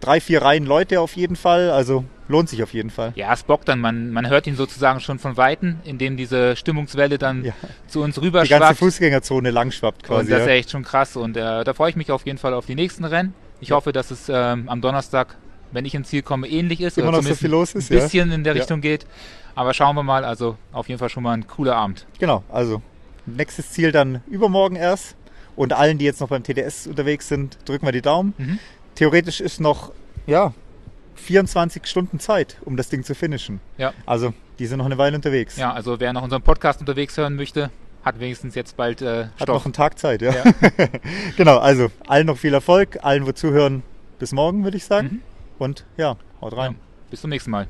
drei, 0.00 0.20
vier 0.20 0.42
Reihen 0.42 0.64
Leute 0.64 1.00
auf 1.00 1.16
jeden 1.16 1.36
Fall. 1.36 1.70
Also 1.70 2.04
lohnt 2.28 2.48
sich 2.48 2.62
auf 2.62 2.72
jeden 2.74 2.90
Fall. 2.90 3.12
Ja, 3.16 3.32
es 3.32 3.42
bockt 3.42 3.68
dann. 3.68 3.80
Man, 3.80 4.10
man 4.12 4.28
hört 4.28 4.46
ihn 4.46 4.54
sozusagen 4.56 5.00
schon 5.00 5.18
von 5.18 5.36
Weitem, 5.36 5.76
indem 5.84 6.16
diese 6.16 6.56
Stimmungswelle 6.56 7.18
dann 7.18 7.44
Ja. 7.44 7.52
zu 7.86 8.02
uns 8.02 8.14
Die 8.20 8.30
ganze. 8.30 8.74
Fußgängerzone 8.74 9.50
langschwappt 9.50 10.02
Und 10.02 10.06
quasi. 10.16 10.30
das 10.30 10.40
ist 10.42 10.46
ja. 10.46 10.52
echt 10.52 10.70
schon 10.70 10.82
krass. 10.84 11.16
Und 11.16 11.36
äh, 11.36 11.64
da 11.64 11.74
freue 11.74 11.90
ich 11.90 11.96
mich 11.96 12.10
auf 12.12 12.26
jeden 12.26 12.38
Fall 12.38 12.54
auf 12.54 12.66
die 12.66 12.74
nächsten 12.74 13.04
Rennen. 13.04 13.34
Ich 13.60 13.72
hoffe, 13.72 13.92
dass 13.92 14.10
es 14.10 14.28
ähm, 14.28 14.68
am 14.68 14.80
Donnerstag, 14.80 15.36
wenn 15.72 15.84
ich 15.84 15.94
ins 15.94 16.08
Ziel 16.08 16.22
komme, 16.22 16.46
ähnlich 16.48 16.80
ist. 16.80 16.98
Immer 16.98 17.08
oder 17.08 17.18
noch 17.18 17.24
so 17.28 17.34
viel 17.34 17.50
los 17.50 17.74
ist, 17.74 17.90
Ein 17.90 17.96
ja. 17.96 18.02
bisschen 18.04 18.30
in 18.32 18.44
der 18.44 18.54
Ja. 18.54 18.60
Richtung 18.60 18.80
geht. 18.80 19.06
Aber 19.54 19.74
schauen 19.74 19.96
wir 19.96 20.02
mal. 20.04 20.24
Also 20.24 20.56
auf 20.72 20.88
jeden 20.88 20.98
Fall 20.98 21.08
schon 21.08 21.22
mal 21.22 21.32
ein 21.32 21.46
cooler 21.46 21.74
Abend. 21.76 22.06
Genau, 22.20 22.44
also 22.50 22.82
nächstes 23.26 23.70
Ziel 23.72 23.90
dann 23.92 24.22
übermorgen 24.28 24.76
erst. 24.76 25.16
Und 25.56 25.72
allen, 25.72 25.98
die 25.98 26.04
jetzt 26.04 26.20
noch 26.20 26.28
beim 26.28 26.44
TDS 26.44 26.86
unterwegs 26.86 27.26
sind, 27.26 27.58
drücken 27.64 27.84
wir 27.84 27.90
die 27.92 28.00
Daumen. 28.02 28.32
Mhm. 28.38 28.58
Theoretisch 28.94 29.40
ist 29.40 29.60
noch, 29.60 29.90
ja, 30.26 30.52
24 31.18 31.86
Stunden 31.86 32.18
Zeit, 32.20 32.56
um 32.64 32.76
das 32.76 32.88
Ding 32.88 33.04
zu 33.04 33.14
finishen. 33.14 33.60
Ja. 33.76 33.92
Also, 34.06 34.32
die 34.58 34.66
sind 34.66 34.78
noch 34.78 34.86
eine 34.86 34.98
Weile 34.98 35.16
unterwegs. 35.16 35.56
Ja, 35.56 35.72
also 35.72 36.00
wer 36.00 36.12
noch 36.12 36.22
unseren 36.22 36.42
Podcast 36.42 36.80
unterwegs 36.80 37.16
hören 37.16 37.36
möchte, 37.36 37.70
hat 38.02 38.20
wenigstens 38.20 38.54
jetzt 38.54 38.76
bald 38.76 39.02
äh, 39.02 39.26
Hat 39.38 39.48
noch 39.48 39.64
einen 39.64 39.72
Tag 39.72 39.98
Zeit, 39.98 40.22
ja. 40.22 40.32
Ja. 40.32 40.44
genau, 41.36 41.58
also 41.58 41.88
allen 42.06 42.26
noch 42.26 42.38
viel 42.38 42.54
Erfolg, 42.54 42.98
allen, 43.02 43.26
wo 43.26 43.32
zuhören, 43.32 43.82
bis 44.18 44.32
morgen, 44.32 44.64
würde 44.64 44.76
ich 44.76 44.84
sagen. 44.84 45.08
Mhm. 45.08 45.22
Und 45.58 45.84
ja, 45.96 46.16
haut 46.40 46.56
rein. 46.56 46.72
Ja. 46.72 46.78
Bis 47.10 47.20
zum 47.20 47.30
nächsten 47.30 47.50
Mal. 47.50 47.68